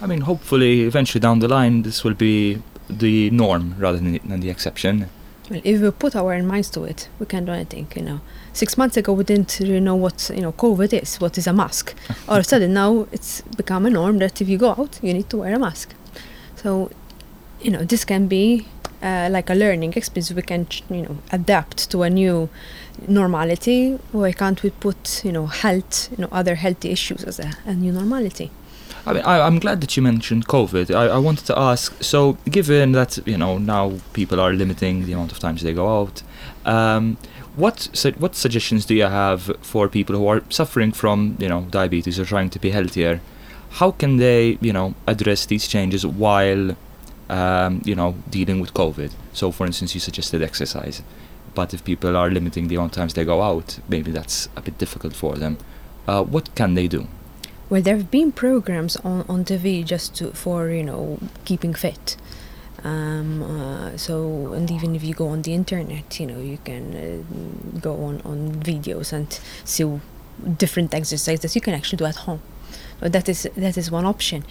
I 0.00 0.06
mean, 0.06 0.22
hopefully, 0.22 0.82
eventually 0.82 1.20
down 1.20 1.38
the 1.38 1.48
line, 1.48 1.82
this 1.82 2.04
will 2.04 2.14
be 2.14 2.62
the 2.90 3.30
norm 3.30 3.74
rather 3.78 3.98
than 3.98 4.12
the, 4.12 4.18
than 4.18 4.40
the 4.40 4.50
exception. 4.50 5.08
Well, 5.50 5.60
if 5.64 5.80
we 5.80 5.90
put 5.90 6.16
our 6.16 6.42
minds 6.42 6.70
to 6.70 6.84
it, 6.84 7.08
we 7.18 7.26
can 7.26 7.44
do 7.44 7.52
anything. 7.52 7.86
You 7.94 8.02
know, 8.02 8.20
six 8.54 8.78
months 8.78 8.96
ago 8.96 9.12
we 9.12 9.24
didn't 9.24 9.58
really 9.60 9.80
know 9.80 9.96
what 9.96 10.30
you 10.34 10.40
know 10.40 10.52
COVID 10.52 11.02
is, 11.02 11.20
what 11.20 11.36
is 11.36 11.46
a 11.46 11.52
mask. 11.52 11.94
All 12.28 12.36
of 12.36 12.40
a 12.40 12.44
sudden 12.44 12.72
now 12.72 13.06
it's 13.12 13.42
become 13.56 13.84
a 13.86 13.90
norm 13.90 14.18
that 14.18 14.40
if 14.40 14.48
you 14.48 14.56
go 14.58 14.70
out, 14.70 14.98
you 15.02 15.12
need 15.12 15.28
to 15.30 15.38
wear 15.38 15.54
a 15.54 15.58
mask. 15.58 15.94
So, 16.56 16.90
you 17.60 17.70
know, 17.70 17.84
this 17.84 18.04
can 18.04 18.26
be 18.26 18.66
uh, 19.04 19.28
like 19.30 19.50
a 19.50 19.54
learning 19.54 19.92
experience, 19.94 20.32
we 20.32 20.42
can 20.42 20.66
you 20.88 21.02
know 21.02 21.18
adapt 21.30 21.90
to 21.90 22.02
a 22.02 22.10
new 22.10 22.48
normality. 23.06 23.98
Why 24.12 24.32
can't 24.32 24.62
we 24.62 24.70
put 24.70 25.22
you 25.24 25.32
know 25.32 25.46
health, 25.46 26.10
you 26.12 26.18
know 26.22 26.28
other 26.32 26.54
healthy 26.54 26.90
issues 26.90 27.22
as 27.24 27.38
a, 27.38 27.52
a 27.66 27.74
new 27.74 27.92
normality? 27.92 28.50
I 29.06 29.12
mean, 29.12 29.22
I, 29.24 29.40
I'm 29.40 29.58
glad 29.58 29.82
that 29.82 29.94
you 29.96 30.02
mentioned 30.02 30.48
COVID. 30.48 30.94
I, 30.94 31.08
I 31.08 31.18
wanted 31.18 31.44
to 31.46 31.58
ask. 31.58 32.02
So, 32.02 32.38
given 32.48 32.92
that 32.92 33.18
you 33.26 33.36
know 33.36 33.58
now 33.58 33.98
people 34.14 34.40
are 34.40 34.54
limiting 34.54 35.04
the 35.04 35.12
amount 35.12 35.32
of 35.32 35.38
times 35.38 35.62
they 35.62 35.74
go 35.74 36.00
out, 36.00 36.22
um, 36.64 37.18
what 37.56 37.88
what 38.18 38.34
suggestions 38.34 38.84
do 38.84 38.94
you 38.94 39.04
have 39.04 39.56
for 39.62 39.88
people 39.88 40.16
who 40.16 40.26
are 40.26 40.42
suffering 40.48 40.92
from 40.92 41.36
you 41.38 41.48
know 41.48 41.62
diabetes 41.70 42.18
or 42.18 42.24
trying 42.24 42.50
to 42.50 42.58
be 42.58 42.70
healthier? 42.70 43.20
How 43.70 43.90
can 43.90 44.16
they 44.16 44.58
you 44.60 44.72
know 44.72 44.94
address 45.06 45.46
these 45.46 45.68
changes 45.68 46.04
while 46.06 46.76
um, 47.28 47.82
you 47.84 47.94
know 47.94 48.16
dealing 48.28 48.60
with 48.60 48.74
COVID? 48.74 49.12
So, 49.32 49.52
for 49.52 49.66
instance, 49.66 49.94
you 49.94 50.00
suggested 50.00 50.42
exercise, 50.42 51.02
but 51.54 51.74
if 51.74 51.84
people 51.84 52.16
are 52.16 52.30
limiting 52.30 52.68
the 52.68 52.76
amount 52.76 52.92
of 52.92 52.96
times 52.96 53.14
they 53.14 53.24
go 53.24 53.42
out, 53.42 53.78
maybe 53.88 54.10
that's 54.10 54.48
a 54.56 54.60
bit 54.60 54.78
difficult 54.78 55.14
for 55.14 55.36
them. 55.36 55.58
Uh, 56.06 56.22
what 56.22 56.54
can 56.54 56.74
they 56.74 56.88
do? 56.88 57.06
Well, 57.70 57.80
there 57.80 57.96
have 57.96 58.10
been 58.10 58.30
programs 58.30 58.96
on, 58.96 59.24
on 59.28 59.44
TV 59.44 59.84
just 59.84 60.14
to, 60.16 60.32
for 60.32 60.70
you 60.70 60.82
know 60.82 61.18
keeping 61.44 61.74
fit. 61.74 62.16
Um, 62.84 63.42
uh, 63.42 63.96
so 63.96 64.52
and 64.52 64.70
even 64.70 64.94
if 64.94 65.02
you 65.02 65.14
go 65.14 65.28
on 65.28 65.42
the 65.42 65.54
internet, 65.54 66.20
you 66.20 66.26
know 66.26 66.38
you 66.38 66.58
can 66.64 66.94
uh, 66.94 67.80
go 67.80 67.94
on 68.04 68.20
on 68.24 68.52
videos 68.62 69.12
and 69.12 69.40
see 69.64 70.00
different 70.58 70.94
exercises 70.94 71.54
you 71.54 71.60
can 71.60 71.74
actually 71.74 71.96
do 71.96 72.04
at 72.04 72.16
home. 72.16 72.42
So 73.00 73.08
that 73.08 73.28
is 73.28 73.48
that 73.56 73.78
is 73.78 73.90
one 73.90 74.04
option. 74.04 74.44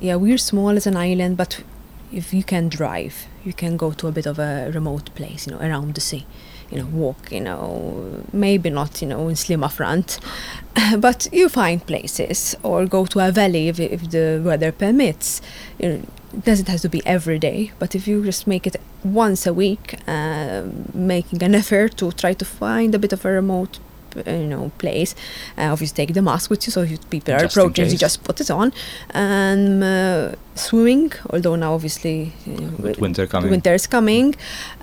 Yeah, 0.00 0.16
we're 0.16 0.38
small 0.38 0.70
as 0.70 0.86
an 0.86 0.96
island, 0.96 1.36
but 1.36 1.62
if 2.10 2.32
you 2.32 2.42
can 2.42 2.68
drive, 2.68 3.26
you 3.44 3.52
can 3.52 3.76
go 3.76 3.92
to 3.92 4.08
a 4.08 4.12
bit 4.12 4.26
of 4.26 4.38
a 4.38 4.70
remote 4.72 5.14
place, 5.14 5.46
you 5.46 5.52
know, 5.52 5.60
around 5.60 5.94
the 5.94 6.00
sea 6.00 6.26
you 6.70 6.78
know, 6.78 6.86
walk, 6.86 7.32
you 7.32 7.40
know, 7.40 8.24
maybe 8.32 8.70
not, 8.70 9.00
you 9.00 9.08
know, 9.08 9.28
in 9.28 9.34
Sliema 9.34 9.70
front, 9.70 10.18
but 10.98 11.28
you 11.32 11.48
find 11.48 11.84
places 11.86 12.54
or 12.62 12.86
go 12.86 13.06
to 13.06 13.20
a 13.20 13.32
valley 13.32 13.68
if, 13.68 13.80
if 13.80 14.10
the 14.10 14.42
weather 14.44 14.72
permits. 14.72 15.40
You 15.78 15.88
know, 15.88 16.02
it 16.34 16.44
doesn't 16.44 16.68
have 16.68 16.80
to 16.82 16.88
be 16.88 17.04
every 17.06 17.38
day, 17.38 17.72
but 17.78 17.94
if 17.94 18.06
you 18.06 18.24
just 18.24 18.46
make 18.46 18.66
it 18.66 18.76
once 19.02 19.46
a 19.46 19.54
week, 19.54 19.98
uh, 20.06 20.64
making 20.92 21.42
an 21.42 21.54
effort 21.62 21.96
to 21.98 22.12
try 22.12 22.34
to 22.34 22.44
find 22.44 22.94
a 22.94 22.98
bit 22.98 23.12
of 23.12 23.24
a 23.24 23.30
remote 23.30 23.78
you 24.26 24.46
know 24.46 24.72
place 24.78 25.14
uh, 25.58 25.70
obviously 25.70 26.06
take 26.06 26.14
the 26.14 26.22
mask 26.22 26.50
with 26.50 26.66
you 26.66 26.72
so 26.72 26.82
if 26.82 27.08
people 27.10 27.34
are 27.34 27.44
approaching 27.44 27.88
you 27.88 27.96
just 27.96 28.24
put 28.24 28.40
it 28.40 28.50
on 28.50 28.72
and 29.10 29.84
uh, 29.84 30.34
swimming 30.54 31.12
although 31.30 31.54
now 31.56 31.74
obviously 31.74 32.32
you 32.46 32.56
know, 32.56 32.94
winter 32.98 33.26
coming. 33.26 33.50
winter 33.50 33.74
is 33.74 33.86
coming 33.86 34.34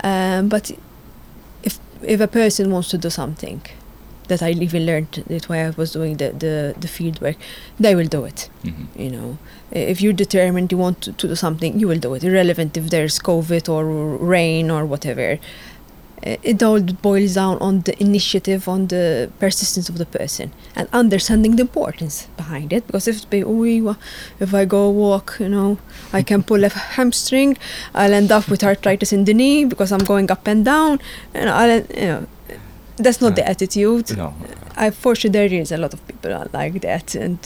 um, 0.03 0.47
but 0.47 0.71
if 2.07 2.19
a 2.21 2.27
person 2.27 2.71
wants 2.71 2.89
to 2.89 2.97
do 2.97 3.09
something 3.09 3.61
that 4.27 4.41
I 4.41 4.51
even 4.51 4.85
learned 4.87 5.23
that 5.27 5.47
way 5.49 5.65
I 5.65 5.69
was 5.69 5.91
doing 5.91 6.17
the, 6.17 6.29
the, 6.31 6.75
the 6.79 6.87
field 6.87 7.21
work, 7.21 7.35
they 7.79 7.93
will 7.93 8.07
do 8.07 8.25
it. 8.25 8.49
Mhm. 8.63 8.87
You 8.95 9.11
know, 9.11 9.37
if 9.71 10.01
you're 10.01 10.13
determined 10.13 10.71
you 10.71 10.79
want 10.79 11.01
to, 11.01 11.11
to 11.13 11.27
do 11.27 11.35
something, 11.35 11.79
you 11.79 11.87
will 11.87 11.99
do 11.99 12.13
it, 12.15 12.23
irrelevant 12.23 12.75
if 12.75 12.89
there's 12.89 13.19
COVID 13.19 13.69
or 13.69 13.85
rain 14.17 14.71
or 14.71 14.85
whatever. 14.85 15.37
Uh, 16.25 16.37
It 16.41 16.63
all 16.63 16.81
boils 16.81 17.33
down 17.35 17.57
on 17.59 17.81
the 17.81 17.93
initiative, 18.01 18.67
on 18.67 18.87
the 18.87 19.29
persistence 19.39 19.89
of 19.89 19.97
the 19.97 20.05
person, 20.05 20.51
and 20.75 20.87
understanding 20.91 21.55
the 21.55 21.61
importance 21.61 22.27
behind 22.37 22.73
it. 22.73 22.87
Because 22.87 23.07
if 23.07 23.17
oh, 23.33 23.95
if 24.39 24.53
I 24.53 24.65
go 24.65 24.89
walk, 24.89 25.37
you 25.39 25.49
know, 25.49 25.77
I 26.13 26.23
can 26.23 26.43
pull 26.43 26.63
a 26.63 26.69
hamstring, 26.69 27.57
I'll 27.93 28.13
end 28.13 28.31
up 28.31 28.49
with 28.49 28.63
arthritis 28.63 29.13
in 29.13 29.25
the 29.25 29.33
knee 29.33 29.65
because 29.65 29.91
I'm 29.91 30.05
going 30.05 30.31
up 30.31 30.47
and 30.47 30.65
down, 30.65 30.99
and 31.33 31.49
I'll, 31.49 31.83
you 32.01 32.07
know, 32.11 32.27
that's 32.97 33.21
not 33.21 33.35
the 33.35 33.43
Uh, 33.43 33.51
attitude. 33.51 34.17
No. 34.17 34.33
I 34.77 34.89
for 34.91 35.15
there 35.15 35.53
is 35.61 35.71
a 35.71 35.77
lot 35.77 35.93
of 35.93 35.99
people 36.07 36.33
are 36.33 36.49
like 36.53 36.81
that, 36.81 37.15
and 37.15 37.39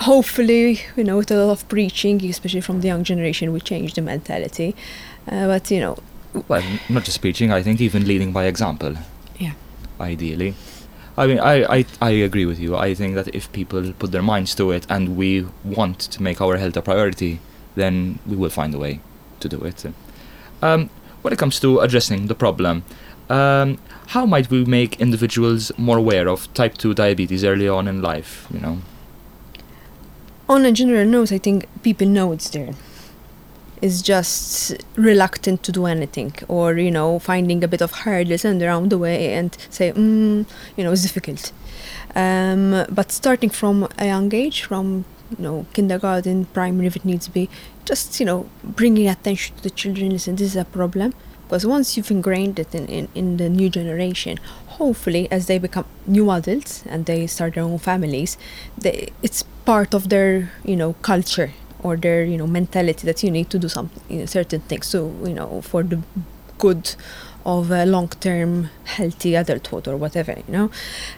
hopefully, 0.00 0.80
you 0.96 1.04
know, 1.04 1.16
with 1.18 1.30
a 1.30 1.36
lot 1.36 1.52
of 1.52 1.68
preaching, 1.68 2.24
especially 2.24 2.62
from 2.62 2.80
the 2.80 2.88
young 2.88 3.04
generation, 3.04 3.52
we 3.52 3.60
change 3.60 3.94
the 3.94 4.02
mentality. 4.02 4.74
Uh, 5.30 5.46
but 5.46 5.70
you 5.70 5.80
know, 5.80 5.96
Well, 6.48 6.62
not 6.88 7.04
just 7.04 7.20
preaching, 7.20 7.52
I 7.52 7.62
think 7.62 7.80
even 7.80 8.06
leading 8.06 8.32
by 8.32 8.44
example. 8.44 8.94
Yeah. 9.38 9.52
Ideally. 10.00 10.54
I 11.16 11.26
mean, 11.26 11.38
I, 11.40 11.78
I, 11.78 11.84
I 12.00 12.10
agree 12.10 12.44
with 12.44 12.58
you. 12.58 12.76
I 12.76 12.94
think 12.94 13.14
that 13.14 13.34
if 13.34 13.50
people 13.52 13.92
put 13.94 14.12
their 14.12 14.22
minds 14.22 14.54
to 14.56 14.70
it 14.70 14.86
and 14.90 15.16
we 15.16 15.46
want 15.64 15.98
to 15.98 16.22
make 16.22 16.40
our 16.40 16.58
health 16.58 16.76
a 16.76 16.82
priority, 16.82 17.40
then 17.74 18.18
we 18.26 18.36
will 18.36 18.50
find 18.50 18.74
a 18.74 18.78
way 18.78 19.00
to 19.40 19.48
do 19.48 19.62
it. 19.64 19.84
Um, 20.60 20.90
when 21.22 21.32
it 21.32 21.38
comes 21.38 21.58
to 21.60 21.80
addressing 21.80 22.26
the 22.26 22.34
problem, 22.34 22.84
um, 23.30 23.78
how 24.08 24.26
might 24.26 24.50
we 24.50 24.64
make 24.64 25.00
individuals 25.00 25.72
more 25.78 25.96
aware 25.96 26.28
of 26.28 26.52
type 26.52 26.76
2 26.76 26.94
diabetes 26.94 27.44
early 27.44 27.68
on 27.68 27.88
in 27.88 28.02
life, 28.02 28.46
you 28.52 28.60
know? 28.60 28.78
on 30.48 30.64
a 30.64 30.72
general 30.72 31.04
note, 31.04 31.32
I 31.32 31.38
think 31.38 31.66
people 31.82 32.06
know 32.06 32.32
it's 32.32 32.48
there. 32.50 32.70
It's 33.82 34.02
just 34.02 34.74
reluctant 34.96 35.62
to 35.64 35.72
do 35.72 35.86
anything, 35.86 36.32
or 36.48 36.74
you 36.74 36.90
know, 36.90 37.18
finding 37.18 37.62
a 37.62 37.68
bit 37.68 37.82
of 37.82 37.92
hurdles 37.92 38.44
and 38.44 38.62
around 38.62 38.90
the 38.90 38.98
way, 38.98 39.34
and 39.34 39.56
say, 39.70 39.92
mm, 39.92 40.46
you 40.76 40.84
know, 40.84 40.92
it's 40.92 41.02
difficult. 41.02 41.52
Um, 42.14 42.86
but 42.90 43.12
starting 43.12 43.50
from 43.50 43.88
a 43.98 44.06
young 44.06 44.34
age, 44.34 44.62
from 44.62 45.04
you 45.30 45.42
know, 45.42 45.66
kindergarten, 45.72 46.46
primary, 46.46 46.86
if 46.86 46.96
it 46.96 47.04
needs 47.04 47.26
to 47.26 47.32
be, 47.32 47.50
just 47.84 48.18
you 48.20 48.26
know, 48.26 48.48
bringing 48.64 49.08
attention 49.08 49.56
to 49.56 49.62
the 49.62 49.70
children. 49.70 50.10
Listen, 50.10 50.36
this 50.36 50.48
is 50.48 50.56
a 50.56 50.64
problem. 50.64 51.12
Because 51.46 51.64
once 51.64 51.96
you've 51.96 52.10
ingrained 52.10 52.58
it 52.58 52.74
in, 52.74 52.86
in, 52.86 53.08
in 53.14 53.36
the 53.36 53.48
new 53.48 53.70
generation, 53.70 54.38
hopefully, 54.66 55.28
as 55.30 55.46
they 55.46 55.58
become 55.58 55.84
new 56.04 56.28
adults 56.32 56.82
and 56.86 57.06
they 57.06 57.28
start 57.28 57.54
their 57.54 57.62
own 57.62 57.78
families, 57.78 58.36
they, 58.76 59.12
it's 59.22 59.44
part 59.64 59.94
of 59.94 60.08
their 60.08 60.50
you 60.64 60.76
know 60.76 60.94
culture 61.02 61.52
or 61.82 61.96
their 61.96 62.24
you 62.24 62.36
know 62.36 62.46
mentality 62.46 63.06
that 63.06 63.22
you 63.22 63.30
need 63.30 63.50
to 63.50 63.58
do 63.58 63.68
something 63.68 64.02
you 64.08 64.20
know, 64.20 64.26
certain 64.26 64.60
things. 64.60 64.86
So 64.86 65.12
you 65.24 65.34
know 65.34 65.60
for 65.62 65.82
the 65.82 66.00
good 66.58 66.94
of 67.44 67.70
a 67.70 67.86
long-term 67.86 68.70
healthy 68.84 69.34
adulthood 69.34 69.86
or 69.86 69.96
whatever 69.96 70.32
you 70.32 70.52
know. 70.52 70.64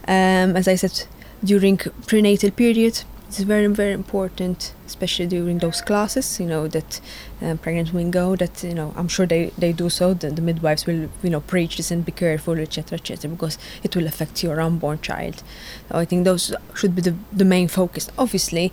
Um, 0.07 0.57
as 0.57 0.69
i 0.69 0.75
said 0.75 1.07
during 1.43 1.79
prenatal 2.07 2.51
period 2.51 3.05
it's 3.29 3.41
very 3.41 3.67
very 3.67 3.93
important 3.93 4.73
especially 4.87 5.27
during 5.27 5.59
those 5.59 5.83
classes 5.83 6.41
you 6.41 6.47
know 6.47 6.67
that 6.67 7.01
um, 7.43 7.59
pregnant 7.59 7.93
women 7.93 8.11
go 8.11 8.35
that 8.37 8.63
you 8.65 8.75
know 8.75 8.93
i'm 8.97 9.07
sure 9.07 9.27
they, 9.27 9.53
they 9.59 9.73
do 9.73 9.91
so 9.91 10.15
the, 10.15 10.31
the 10.31 10.41
midwives 10.43 10.87
will 10.87 11.09
you 11.23 11.31
know 11.31 11.41
preach 11.41 11.77
this 11.77 11.91
and 11.91 12.05
be 12.05 12.13
careful 12.13 12.59
etc 12.59 12.99
etc 12.99 13.31
because 13.31 13.59
it 13.83 13.95
will 13.95 14.07
affect 14.07 14.43
your 14.43 14.61
unborn 14.61 14.99
child. 15.01 15.43
So 15.89 15.99
i 15.99 16.05
think 16.05 16.25
those 16.25 16.55
should 16.75 16.95
be 16.95 17.03
the, 17.03 17.15
the 17.33 17.45
main 17.45 17.69
focus. 17.69 18.11
Obviously 18.19 18.73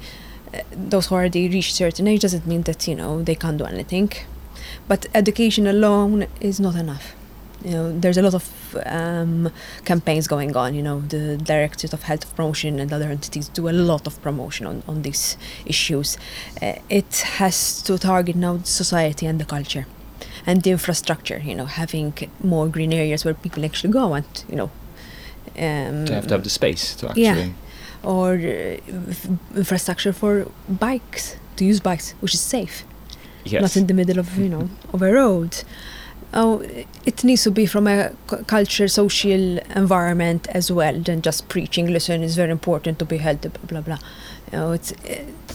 those 0.72 1.08
who 1.08 1.15
already 1.15 1.50
reach 1.50 1.74
certain 1.74 2.08
age 2.08 2.22
doesn't 2.22 2.46
mean 2.48 2.63
that 2.63 2.88
you 2.88 2.96
know 2.96 3.22
they 3.24 3.36
can't 3.36 3.58
do 3.58 3.65
anything 3.65 4.12
but 4.88 5.06
education 5.13 5.68
alone 5.68 6.28
is 6.39 6.60
not 6.60 6.76
enough 6.76 7.15
you 7.63 7.72
know 7.72 8.00
there's 8.00 8.18
a 8.18 8.22
lot 8.22 8.34
of 8.34 8.76
um, 8.86 9.50
campaigns 9.86 10.28
going 10.28 10.56
on 10.56 10.76
you 10.76 10.84
know 10.84 11.02
the 11.02 11.38
directorate 11.38 11.94
of 11.94 12.04
health 12.04 12.36
promotion 12.36 12.80
and 12.80 12.94
other 12.94 13.10
entities 13.10 13.48
do 13.50 13.68
a 13.70 13.72
lot 13.72 14.06
of 14.08 14.22
promotion 14.22 14.68
on, 14.68 14.84
on 14.88 15.02
these 15.02 15.38
issues 15.65 16.18
uh, 16.62 16.74
it 16.89 17.18
has 17.38 17.82
to 17.82 17.98
target 17.98 18.36
now 18.36 18.60
society 18.63 19.26
and 19.26 19.39
the 19.39 19.46
culture 19.46 19.86
and 20.46 20.63
the 20.63 20.72
infrastructure 20.72 21.39
you 21.39 21.56
know 21.56 21.65
having 21.65 22.13
more 22.44 22.68
green 22.68 22.94
areas 22.94 23.26
where 23.26 23.34
people 23.34 23.65
actually 23.65 23.91
go 23.91 24.13
and 24.13 24.44
you 24.50 24.56
know 24.56 24.70
um, 25.58 26.06
To 26.06 26.13
have 26.13 26.28
to 26.28 26.34
have 26.34 26.44
the 26.44 26.50
space 26.50 26.96
to 26.96 27.08
actually. 27.10 27.24
Yeah. 27.24 27.50
Or 28.06 28.34
uh, 28.34 28.78
infrastructure 29.56 30.13
for 30.13 30.48
bikes 30.70 31.36
to 31.58 31.65
use 31.65 31.80
bikes 31.80 32.13
which 32.22 32.34
is 32.34 32.41
safe. 32.41 32.84
Yes. 33.48 33.62
not 33.62 33.78
in 33.78 33.86
the 33.88 33.94
middle 33.94 34.18
of 34.18 34.38
you 34.38 34.50
know 34.50 34.70
of 34.94 35.02
a 35.02 35.12
road. 35.13 35.63
Oh 36.34 36.62
it 37.06 37.24
needs 37.24 37.44
to 37.44 37.52
be 37.52 37.65
from 37.68 37.88
a 37.88 38.12
cu- 38.28 38.44
culture 38.44 38.88
social 38.88 39.60
environment 39.76 40.48
as 40.60 40.72
well 40.72 41.00
than 41.00 41.22
just 41.22 41.48
preaching 41.48 41.86
listen 41.88 42.24
it's 42.24 42.36
very 42.36 42.52
important 42.52 42.98
to 43.00 43.06
be 43.06 43.18
healthy 43.18 43.50
blah 43.50 43.65
blah 43.68 43.82
blah. 43.82 44.00
You 44.52 44.58
know 44.58 44.72
it's 44.72 44.94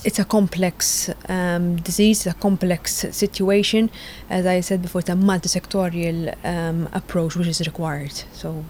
it's 0.05 0.19
a 0.19 0.25
complex 0.25 1.11
um, 1.29 1.77
disease 1.77 2.27
a 2.27 2.35
complex 2.35 2.93
situation. 3.11 3.91
As 4.31 4.47
i 4.47 4.61
said 4.61 4.83
before 4.83 5.01
it's 5.01 5.11
a 5.11 5.17
multi-sectorial 5.17 6.19
um, 6.45 6.89
approach 6.93 7.35
which 7.37 7.49
is 7.49 7.61
required. 7.67 8.15
So 8.33 8.65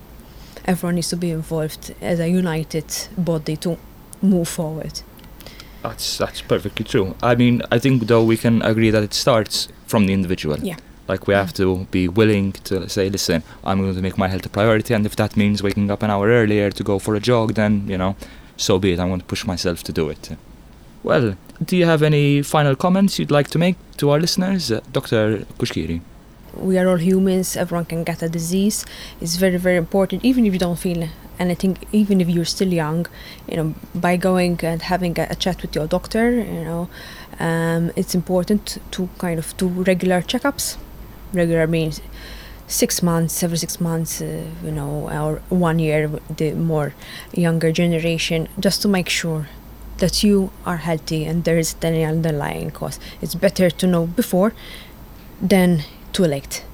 everyone 0.65 0.95
needs 0.97 1.09
to 1.09 1.17
be 1.17 1.31
involved 1.31 1.95
as 2.01 2.21
a 2.21 2.29
united 2.29 2.85
body 3.17 3.57
to 3.57 3.77
move 4.23 4.49
forward 4.49 5.03
That's 5.83 6.19
that's 6.19 6.43
perfectly 6.43 6.85
true. 6.85 7.15
I 7.23 7.35
mean, 7.35 7.63
I 7.73 7.79
think 7.79 8.07
though 8.07 8.23
we 8.23 8.37
can 8.37 8.61
agree 8.63 8.91
that 8.91 9.03
it 9.03 9.15
starts 9.15 9.69
from 9.87 10.07
the 10.07 10.13
individual. 10.13 10.59
Yeah. 10.59 10.77
Like 11.09 11.27
we 11.27 11.35
have 11.35 11.53
to 11.55 11.87
be 11.91 12.07
willing 12.07 12.53
to 12.69 12.89
say, 12.89 13.09
listen, 13.09 13.43
I'm 13.65 13.81
going 13.81 13.95
to 13.97 14.03
make 14.03 14.17
my 14.19 14.29
health 14.29 14.47
a 14.47 14.49
priority, 14.51 14.95
and 14.95 15.07
if 15.07 15.17
that 15.17 15.37
means 15.37 15.63
waking 15.63 15.91
up 15.91 16.03
an 16.03 16.11
hour 16.11 16.29
earlier 16.29 16.71
to 16.71 16.83
go 16.85 16.99
for 16.99 17.15
a 17.17 17.21
jog, 17.21 17.55
then 17.55 17.89
you 17.89 17.99
know, 17.99 18.15
so 18.57 18.79
be 18.79 18.93
it. 18.93 19.01
I'm 19.01 19.09
going 19.09 19.21
to 19.21 19.27
push 19.27 19.45
myself 19.47 19.83
to 19.85 19.93
do 19.93 20.11
it. 20.11 20.37
Well, 21.03 21.35
do 21.65 21.77
you 21.77 21.87
have 21.87 22.03
any 22.03 22.43
final 22.43 22.77
comments 22.77 23.19
you'd 23.19 23.31
like 23.31 23.49
to 23.51 23.59
make 23.59 23.77
to 23.97 24.11
our 24.11 24.21
listeners, 24.21 24.71
uh, 24.71 24.81
Dr. 24.93 25.47
Cuschieri? 25.59 26.01
We 26.55 26.79
are 26.79 26.89
all 26.89 26.97
humans, 26.97 27.57
everyone 27.57 27.85
can 27.85 28.05
get 28.05 28.23
a 28.23 28.29
disease. 28.29 28.85
It's 29.21 29.37
very, 29.37 29.57
very 29.57 29.77
important, 29.77 30.25
even 30.25 30.47
if 30.47 30.53
you 30.53 30.59
don't 30.59 30.79
feel 30.79 31.09
anything, 31.39 31.79
even 31.93 32.21
if 32.21 32.29
you're 32.29 32.45
still 32.45 32.73
young, 32.73 33.07
you 33.49 33.57
know, 33.57 33.75
by 33.95 34.17
going 34.17 34.61
and 34.63 34.83
having 34.83 35.19
a, 35.19 35.27
a 35.31 35.35
chat 35.35 35.63
with 35.63 35.75
your 35.75 35.87
doctor, 35.87 36.31
you 36.31 36.65
know, 36.65 36.89
um, 37.39 37.91
it's 37.97 38.15
important 38.15 38.79
to 38.91 39.09
kind 39.19 39.39
of 39.39 39.57
do 39.57 39.69
regular 39.69 40.21
checkups. 40.23 40.77
Regular 41.33 41.67
means 41.67 42.01
six 42.67 43.03
months, 43.03 43.43
every 43.43 43.59
six 43.59 43.81
months, 43.81 44.21
uh, 44.21 44.45
you 44.63 44.71
know, 44.71 45.09
or 45.11 45.43
one 45.49 45.79
year, 45.79 46.09
the 46.37 46.53
more 46.53 46.95
younger 47.33 47.73
generation, 47.73 48.49
just 48.59 48.83
to 48.83 48.89
make 48.89 49.09
sure 49.09 49.49
that 49.99 50.23
you 50.23 50.51
are 50.65 50.79
healthy 50.79 51.25
and 51.25 51.45
there 51.45 51.59
is 51.59 51.75
any 51.83 52.05
underlying 52.05 52.71
cause. 52.71 52.99
It's 53.21 53.35
better 53.35 53.71
to 53.71 53.87
know 53.87 54.07
before 54.07 54.53
than 55.41 55.83
too 56.13 56.25
late. 56.25 56.65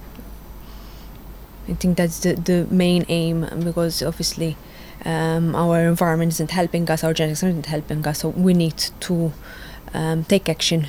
I 1.68 1.75
think 1.75 1.96
that's 1.96 2.20
the, 2.20 2.35
the 2.35 2.66
main 2.70 3.05
aim 3.09 3.46
because 3.64 4.03
obviously 4.03 4.57
um, 5.05 5.55
our 5.55 5.81
environment 5.81 6.33
isn't 6.33 6.53
helping 6.53 6.88
us, 6.90 7.03
our 7.03 7.12
genetics 7.12 7.42
aren't 7.42 7.66
helping 7.66 8.07
us, 8.07 8.20
so 8.20 8.29
we 8.31 8.55
need 8.55 8.77
to 9.01 9.33
um, 9.94 10.25
take 10.25 10.49
action 10.49 10.87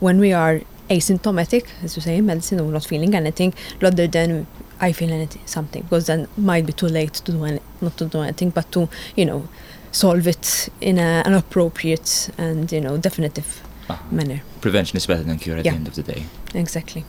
when 0.00 0.18
we 0.18 0.32
are 0.32 0.62
asymptomatic, 0.88 1.66
as 1.82 1.96
you 1.96 2.02
say 2.02 2.16
in 2.16 2.26
medicine, 2.26 2.60
or 2.60 2.70
not 2.72 2.84
feeling 2.84 3.14
anything, 3.14 3.52
rather 3.80 4.06
than 4.06 4.46
I 4.80 4.92
feel 4.92 5.12
anything, 5.12 5.42
something, 5.46 5.82
because 5.82 6.06
then 6.06 6.20
it 6.20 6.38
might 6.38 6.64
be 6.66 6.72
too 6.72 6.88
late 6.88 7.12
to 7.14 7.32
do 7.32 7.44
any, 7.44 7.60
not 7.82 7.96
to 7.98 8.06
do 8.06 8.20
anything, 8.22 8.50
but 8.50 8.72
to, 8.72 8.88
you 9.14 9.26
know, 9.26 9.48
solve 9.92 10.26
it 10.26 10.68
in 10.80 10.98
a, 10.98 11.22
an 11.26 11.34
appropriate 11.34 12.30
and, 12.38 12.70
you 12.72 12.80
know, 12.80 12.96
definitive 12.96 13.62
Ah. 13.90 14.00
manner. 14.10 14.40
Prevention 14.60 14.96
is 14.96 15.06
better 15.06 15.24
than 15.24 15.36
cure 15.38 15.58
at 15.58 15.64
Yeah. 15.64 15.72
the 15.72 15.76
end 15.78 15.88
of 15.88 15.94
the 15.96 16.02
day. 16.02 16.24
Exactly. 16.54 17.04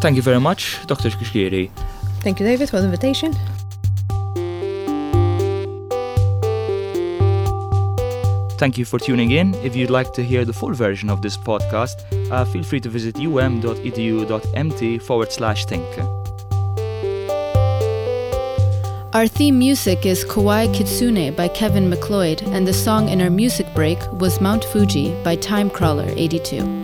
Thank 0.00 0.16
you 0.16 0.22
very 0.22 0.40
much, 0.40 0.78
Dr. 0.86 1.10
Cuschieri. 1.10 1.70
Thank 2.22 2.40
you, 2.40 2.46
David, 2.46 2.70
for 2.70 2.78
the 2.80 2.84
invitation. 2.84 3.34
Thank 8.58 8.76
you 8.76 8.84
for 8.84 8.98
tuning 8.98 9.30
in. 9.30 9.54
If 9.56 9.76
you'd 9.76 9.90
like 9.90 10.12
to 10.14 10.24
hear 10.24 10.44
the 10.44 10.52
full 10.52 10.74
version 10.74 11.08
of 11.10 11.22
this 11.22 11.36
podcast, 11.36 11.96
uh, 12.32 12.44
feel 12.44 12.64
free 12.64 12.80
to 12.80 12.88
visit 12.88 13.16
um.edu.mt 13.16 14.98
forward 15.02 15.32
slash 15.32 15.64
think. 15.66 15.86
Our 19.14 19.26
theme 19.26 19.58
music 19.58 20.04
is 20.04 20.24
Kawaii 20.24 20.72
Kitsune 20.74 21.34
by 21.34 21.48
Kevin 21.48 21.88
MacLeod, 21.88 22.42
and 22.42 22.66
the 22.66 22.74
song 22.74 23.08
in 23.08 23.22
our 23.22 23.30
music 23.30 23.66
break 23.74 23.98
was 24.12 24.40
Mount 24.40 24.64
Fuji 24.64 25.14
by 25.24 25.36
Timecrawler 25.36 26.12
82. 26.16 26.77